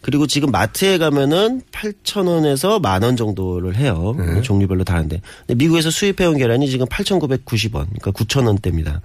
그리고 0.00 0.26
지금 0.26 0.50
마트에 0.50 0.98
가면은 0.98 1.62
8,000원에서 1.72 2.80
만 2.80 3.02
원 3.02 3.16
정도를 3.16 3.76
해요. 3.76 4.14
예. 4.36 4.42
종류별로 4.42 4.84
다른데. 4.84 5.20
미국에서 5.56 5.90
수입해온 5.90 6.36
계란이 6.38 6.68
지금 6.68 6.86
8,990원. 6.86 7.86
그러니까 8.00 8.10
9,000원대입니다. 8.12 9.00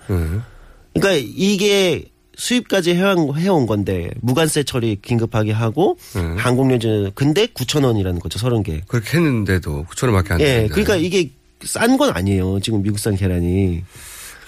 그러니까 0.94 1.26
이게 1.36 2.06
수입까지 2.36 2.96
해온, 2.96 3.38
해온 3.38 3.68
건데 3.68 4.10
무관세 4.22 4.64
처리 4.64 4.98
긴급하게 5.02 5.52
하고 5.52 5.98
항공료 6.38 6.80
제 6.80 7.12
근데 7.14 7.46
9,000원이라는 7.46 8.20
거죠. 8.20 8.40
30개. 8.40 8.82
그렇게 8.88 9.18
했는데도 9.18 9.86
9천 9.90 10.06
원밖에 10.06 10.34
안 10.34 10.40
예. 10.40 10.46
되는데. 10.46 10.70
그러니까 10.70 10.96
이게 10.96 11.32
싼 11.64 11.98
건 11.98 12.16
아니에요. 12.16 12.60
지금 12.62 12.82
미국산 12.82 13.16
계란이. 13.16 13.84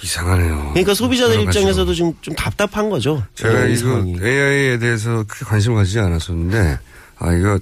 이상하네요. 0.03 0.71
그러니까 0.71 0.93
소비자들. 0.93 1.41
입장에서도 1.41 1.93
지금 1.93 2.13
좀 2.21 2.35
답답한 2.35 2.89
거죠. 2.89 3.25
제가 3.35 3.67
이 3.67 3.73
이거 3.73 3.81
상황이. 3.89 4.17
AI에 4.21 4.77
대해서 4.79 5.23
크게 5.27 5.45
관심을 5.45 5.77
가지지 5.77 5.99
않았었는데, 5.99 6.79
아, 7.19 7.33
이거, 7.33 7.59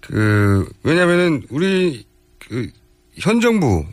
그, 0.00 0.68
왜냐면은, 0.82 1.44
우리, 1.50 2.04
그, 2.40 2.68
현 3.16 3.40
정부, 3.40 3.84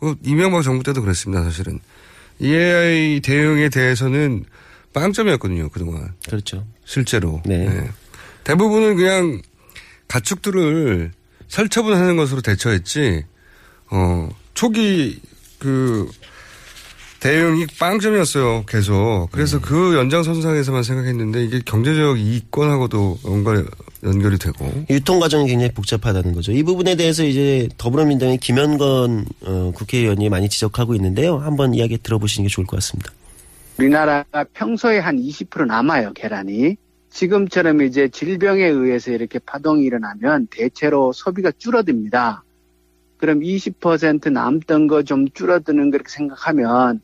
어, 0.00 0.14
이명박 0.24 0.62
정부 0.62 0.82
때도 0.82 1.02
그랬습니다, 1.02 1.44
사실은. 1.44 1.78
이 2.40 2.52
AI 2.52 3.20
대응에 3.20 3.68
대해서는 3.68 4.44
빵점이었거든요, 4.92 5.68
그동안. 5.68 6.12
그렇죠. 6.26 6.66
실제로. 6.84 7.40
네. 7.46 7.58
네. 7.68 7.90
대부분은 8.42 8.96
그냥 8.96 9.40
가축들을 10.08 11.12
살처분하는 11.46 12.16
것으로 12.16 12.40
대처했지, 12.40 13.24
어, 13.92 14.28
초기 14.54 15.20
그 15.58 16.08
대응이 17.20 17.66
빵점이었어요, 17.78 18.64
계속. 18.66 19.28
그래서 19.30 19.58
네. 19.58 19.64
그 19.64 19.94
연장선상에서만 19.94 20.82
생각했는데 20.82 21.44
이게 21.44 21.60
경제적 21.64 22.18
이권하고도 22.18 23.18
뭔가 23.22 23.62
연결이 24.02 24.38
되고. 24.38 24.68
유통 24.90 25.20
과정이 25.20 25.46
굉장히 25.46 25.70
복잡하다는 25.72 26.32
거죠. 26.32 26.50
이 26.50 26.64
부분에 26.64 26.96
대해서 26.96 27.22
이제 27.22 27.68
더불어민주당의 27.78 28.38
김현건 28.38 29.26
어, 29.42 29.72
국회의원이 29.72 30.28
많이 30.30 30.48
지적하고 30.48 30.96
있는데요. 30.96 31.36
한번 31.36 31.74
이야기 31.74 31.96
들어보시는 31.96 32.48
게 32.48 32.52
좋을 32.52 32.66
것 32.66 32.76
같습니다. 32.78 33.12
우리나라가 33.78 34.44
평소에 34.52 34.98
한 34.98 35.16
20% 35.16 35.66
남아요, 35.66 36.12
계란이. 36.14 36.76
지금처럼 37.10 37.82
이제 37.82 38.08
질병에 38.08 38.64
의해서 38.64 39.12
이렇게 39.12 39.38
파동이 39.38 39.84
일어나면 39.84 40.48
대체로 40.50 41.12
소비가 41.12 41.52
줄어듭니다. 41.56 42.42
그럼 43.22 43.38
20% 43.38 44.32
남던 44.32 44.88
거 44.88 45.04
좀 45.04 45.28
줄어드는 45.30 45.92
그렇게 45.92 46.08
생각하면 46.10 47.00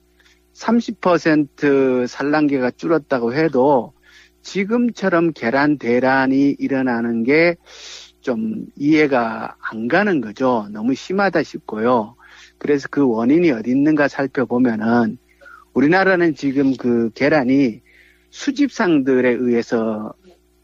30% 0.53 2.09
산란계가 2.09 2.73
줄었다고 2.73 3.35
해도 3.35 3.93
지금처럼 4.43 5.33
계란 5.33 5.79
대란이 5.79 6.57
일어나는 6.59 7.23
게 7.23 7.55
좀 8.21 8.66
이해가 8.77 9.55
안 9.61 9.87
가는 9.87 10.21
거죠. 10.21 10.66
너무 10.73 10.95
심하다 10.95 11.45
싶고요. 11.45 12.16
그래서 12.59 12.89
그 12.91 13.09
원인이 13.09 13.51
어디 13.53 13.71
있는가 13.71 14.09
살펴보면은 14.09 15.19
우리나라는 15.73 16.35
지금 16.35 16.77
그 16.77 17.11
계란이 17.14 17.81
수집상들에 18.31 19.31
의해서 19.31 20.12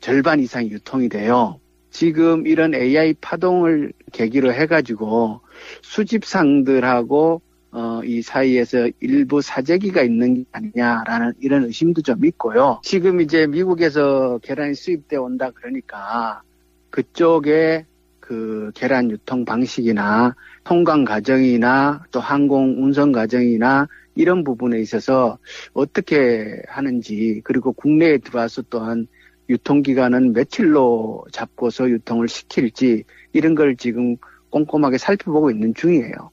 절반 0.00 0.40
이상 0.40 0.66
유통이 0.66 1.08
돼요. 1.08 1.60
지금 1.90 2.46
이런 2.48 2.74
AI 2.74 3.14
파동을 3.20 3.92
계기로 4.12 4.52
해가지고 4.52 5.40
수집상들하고 5.82 7.40
어, 7.72 8.00
이 8.04 8.22
사이에서 8.22 8.88
일부 9.00 9.42
사재기가 9.42 10.02
있는 10.02 10.34
게 10.34 10.44
아니냐라는 10.52 11.32
이런 11.40 11.64
의심도 11.64 12.02
좀 12.02 12.24
있고요. 12.24 12.80
지금 12.84 13.20
이제 13.20 13.48
미국에서 13.48 14.38
계란이 14.42 14.74
수입돼 14.74 15.16
온다 15.16 15.50
그러니까 15.52 16.42
그쪽에 16.90 17.84
그 18.20 18.70
계란 18.74 19.10
유통 19.10 19.44
방식이나 19.44 20.36
통관 20.62 21.04
과정이나 21.04 22.04
또 22.12 22.20
항공 22.20 22.82
운송 22.82 23.10
과정이나 23.10 23.88
이런 24.14 24.44
부분에 24.44 24.80
있어서 24.80 25.38
어떻게 25.72 26.62
하는지 26.68 27.40
그리고 27.42 27.72
국내에 27.72 28.18
들어와서 28.18 28.62
또한 28.70 29.08
유통기간은 29.48 30.32
며칠로 30.32 31.26
잡고서 31.32 31.90
유통을 31.90 32.28
시킬지 32.28 33.04
이런 33.32 33.54
걸 33.54 33.76
지금 33.76 34.16
꼼꼼하게 34.54 34.98
살펴보고 34.98 35.50
있는 35.50 35.74
중이에요. 35.74 36.30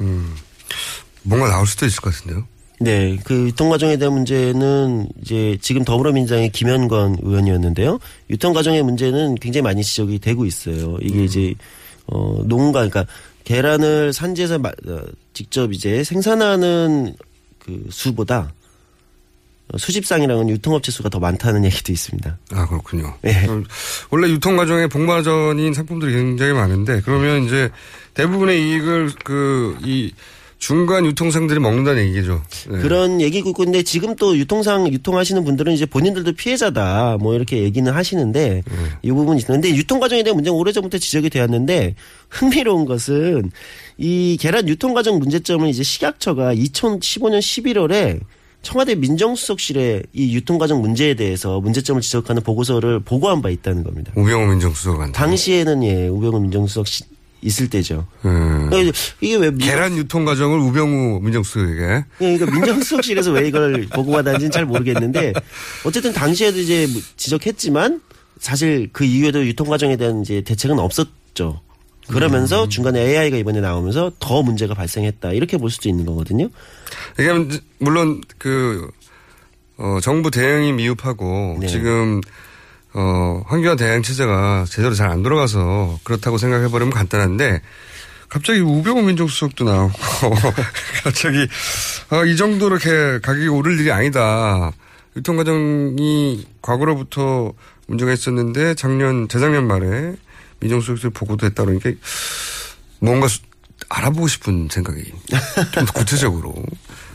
음, 0.00 0.34
뭔가 1.22 1.48
나올 1.48 1.66
수도 1.66 1.84
있을 1.84 2.00
것 2.00 2.14
같은데요. 2.14 2.46
네, 2.80 3.16
그 3.24 3.46
유통 3.46 3.68
과정에 3.68 3.96
대한 3.96 4.14
문제는 4.14 5.08
이제 5.22 5.56
지금 5.60 5.84
더불어민주당의 5.84 6.50
김현건 6.50 7.18
의원이었는데요. 7.22 7.98
유통 8.30 8.52
과정의 8.52 8.82
문제는 8.82 9.36
굉장히 9.36 9.62
많이 9.62 9.84
지적이 9.84 10.18
되고 10.18 10.44
있어요. 10.44 10.96
이게 11.00 11.18
음. 11.20 11.24
이제 11.24 11.54
어 12.06 12.42
농가 12.44 12.88
그러니까 12.88 13.06
계란을 13.44 14.12
산지에서 14.12 14.56
어, 14.56 15.00
직접 15.34 15.72
이제 15.72 16.02
생산하는 16.02 17.14
그 17.58 17.86
수보다 17.90 18.52
수집상이랑은 19.76 20.48
유통업체 20.50 20.92
수가 20.92 21.08
더 21.08 21.18
많다는 21.18 21.64
얘기도 21.64 21.92
있습니다. 21.92 22.38
아 22.52 22.66
그렇군요. 22.68 23.14
네. 23.22 23.46
원래 24.10 24.28
유통 24.28 24.56
과정에 24.56 24.86
복마전인 24.86 25.72
상품들이 25.72 26.12
굉장히 26.12 26.52
많은데 26.52 27.00
그러면 27.04 27.44
이제 27.44 27.70
대부분의 28.14 28.60
이익을 28.60 29.12
그 29.24 29.76
이 29.84 30.12
중간 30.64 31.04
유통상들이 31.04 31.60
먹는다는 31.60 32.06
얘기죠. 32.08 32.42
네. 32.70 32.78
그런 32.78 33.20
얘기고 33.20 33.52
있는데 33.64 33.82
지금 33.82 34.16
또 34.16 34.34
유통상 34.34 34.90
유통하시는 34.90 35.44
분들은 35.44 35.74
이제 35.74 35.84
본인들도 35.84 36.32
피해자다 36.32 37.18
뭐 37.20 37.34
이렇게 37.34 37.62
얘기는 37.62 37.92
하시는데 37.92 38.62
네. 38.64 38.88
이 39.02 39.10
부분이 39.10 39.42
있는데 39.42 39.68
유통 39.74 40.00
과정에 40.00 40.22
대한 40.22 40.36
문제는 40.36 40.56
오래전부터 40.58 40.96
지적이 40.96 41.28
되었는데 41.28 41.96
흥미로운 42.30 42.86
것은 42.86 43.50
이 43.98 44.38
계란 44.40 44.66
유통 44.66 44.94
과정 44.94 45.18
문제점을 45.18 45.68
이제 45.68 45.82
식약처가 45.82 46.54
2015년 46.54 47.40
11월에 47.40 48.20
청와대 48.64 48.96
민정수석실에 48.96 50.02
이 50.12 50.34
유통과정 50.34 50.80
문제에 50.80 51.14
대해서 51.14 51.60
문제점을 51.60 52.00
지적하는 52.00 52.42
보고서를 52.42 53.00
보고한 53.00 53.42
바 53.42 53.50
있다는 53.50 53.84
겁니다. 53.84 54.12
우병우 54.16 54.48
민정수석한테. 54.48 55.12
당시에는 55.12 55.84
예, 55.84 56.08
우병우 56.08 56.40
민정수석 56.40 56.88
시, 56.88 57.04
있을 57.42 57.68
때죠. 57.68 58.06
음. 58.24 58.68
그러니까 58.70 58.96
이게 59.20 59.36
왜 59.36 59.52
계란 59.52 59.96
유통 59.96 60.24
과정을 60.24 60.58
우병우 60.58 61.20
민정수석에게? 61.20 62.04
예, 62.22 62.38
그러니까 62.38 62.46
민정수석실에서 62.46 63.32
왜 63.32 63.46
이걸 63.46 63.86
보고받았는지는 63.92 64.50
잘 64.50 64.64
모르겠는데 64.64 65.34
어쨌든 65.84 66.12
당시에도 66.12 66.58
이제 66.58 66.88
지적했지만 67.16 68.00
사실 68.38 68.88
그 68.92 69.04
이후에도 69.04 69.46
유통 69.46 69.68
과정에 69.68 69.96
대한 69.96 70.22
이제 70.22 70.40
대책은 70.40 70.78
없었죠. 70.78 71.60
그러면서 72.08 72.64
음. 72.64 72.68
중간에 72.68 73.00
AI가 73.00 73.36
이번에 73.36 73.60
나오면서 73.60 74.12
더 74.18 74.42
문제가 74.42 74.74
발생했다 74.74 75.32
이렇게 75.32 75.56
볼 75.56 75.70
수도 75.70 75.88
있는 75.88 76.04
거거든요. 76.04 76.48
이게 77.18 77.60
물론 77.78 78.20
그 78.38 78.90
어, 79.76 79.98
정부 80.02 80.30
대응이 80.30 80.72
미흡하고 80.72 81.58
네. 81.60 81.66
지금 81.66 82.20
어, 82.92 83.42
환경화 83.46 83.76
대응 83.76 84.02
체제가 84.02 84.66
제대로 84.68 84.94
잘 84.94 85.10
안 85.10 85.22
돌아가서 85.22 85.98
그렇다고 86.04 86.38
생각해 86.38 86.68
버리면 86.68 86.92
간단한데 86.92 87.60
갑자기 88.28 88.60
우병우 88.60 89.02
민정수석도 89.02 89.64
나오고 89.64 89.92
갑자기 91.04 91.46
아, 92.10 92.24
이 92.24 92.36
정도로 92.36 92.76
이렇게 92.76 93.20
가격이 93.20 93.48
오를 93.48 93.78
일이 93.78 93.90
아니다. 93.92 94.72
유통 95.16 95.36
과정이 95.36 96.44
과거로부터 96.62 97.52
문제가 97.86 98.12
있었는데 98.12 98.74
작년 98.74 99.28
재작년 99.28 99.66
말에 99.66 100.14
민정수석실 100.64 101.10
보고도 101.10 101.46
했다 101.46 101.64
그러니까 101.64 101.92
뭔가 102.98 103.28
알아보고 103.88 104.28
싶은 104.28 104.68
생각이 104.70 105.04
좀 105.72 105.84
구체적으로 105.94 106.54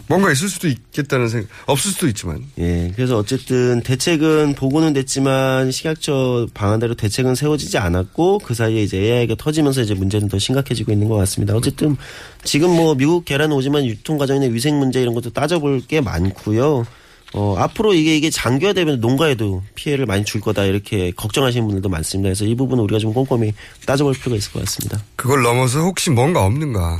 뭔가 0.07 0.31
있을 0.31 0.49
수도 0.49 0.67
있겠다는 0.67 1.27
생각, 1.27 1.49
없을 1.67 1.91
수도 1.91 2.07
있지만. 2.07 2.43
예. 2.57 2.91
그래서 2.95 3.15
어쨌든 3.15 3.81
대책은 3.81 4.55
보고는 4.55 4.93
됐지만 4.93 5.69
식약처 5.69 6.47
방안대로 6.55 6.95
대책은 6.95 7.35
세워지지 7.35 7.77
않았고 7.77 8.39
그 8.39 8.55
사이에 8.55 8.81
이제 8.81 8.97
AI가 8.97 9.35
터지면서 9.37 9.81
이제 9.81 9.93
문제는 9.93 10.27
더 10.27 10.39
심각해지고 10.39 10.91
있는 10.91 11.09
것 11.09 11.15
같습니다. 11.17 11.55
어쨌든 11.55 11.95
지금 12.43 12.71
뭐 12.71 12.95
미국 12.95 13.23
계란 13.23 13.51
오지만 13.51 13.85
유통 13.85 14.17
과정이나 14.17 14.51
위생 14.51 14.79
문제 14.79 14.99
이런 14.99 15.13
것도 15.13 15.29
따져볼 15.29 15.81
게 15.87 16.01
많고요. 16.01 16.87
어, 17.33 17.55
앞으로 17.57 17.93
이게, 17.93 18.15
이게 18.17 18.29
장기화 18.29 18.73
되면 18.73 18.99
농가에도 18.99 19.61
피해를 19.75 20.05
많이 20.05 20.25
줄 20.25 20.41
거다 20.41 20.65
이렇게 20.65 21.11
걱정하시는 21.11 21.65
분들도 21.65 21.87
많습니다. 21.89 22.27
그래서 22.27 22.45
이 22.45 22.55
부분은 22.55 22.83
우리가 22.85 22.99
좀 22.99 23.13
꼼꼼히 23.13 23.53
따져볼 23.85 24.13
필요가 24.15 24.35
있을 24.35 24.51
것 24.51 24.59
같습니다. 24.61 25.03
그걸 25.15 25.43
넘어서 25.43 25.81
혹시 25.81 26.09
뭔가 26.09 26.43
없는가. 26.43 26.99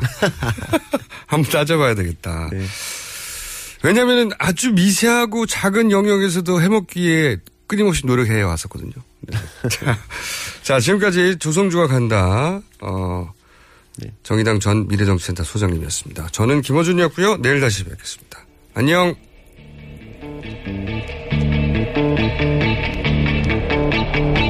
한번 1.25 1.51
따져봐야 1.51 1.95
되겠다. 1.95 2.49
네. 2.51 2.63
왜냐하면 3.83 4.31
아주 4.39 4.71
미세하고 4.73 5.45
작은 5.45 5.91
영역에서도 5.91 6.61
해먹기에 6.61 7.37
끊임없이 7.65 8.05
노력해 8.05 8.41
왔었거든요. 8.41 8.91
네. 9.21 9.37
자, 9.69 9.97
자, 10.63 10.79
지금까지 10.79 11.37
조성주가 11.39 11.87
간다. 11.87 12.61
어, 12.81 13.31
네. 13.97 14.11
정의당 14.23 14.59
전 14.59 14.87
미래정치센터 14.87 15.43
소장님이었습니다. 15.43 16.29
저는 16.31 16.61
김호준이었고요. 16.61 17.37
내일 17.37 17.61
다시 17.61 17.83
뵙겠습니다. 17.83 18.45
안녕. 18.73 19.28
Thank 20.49 20.67
you. 24.37 24.48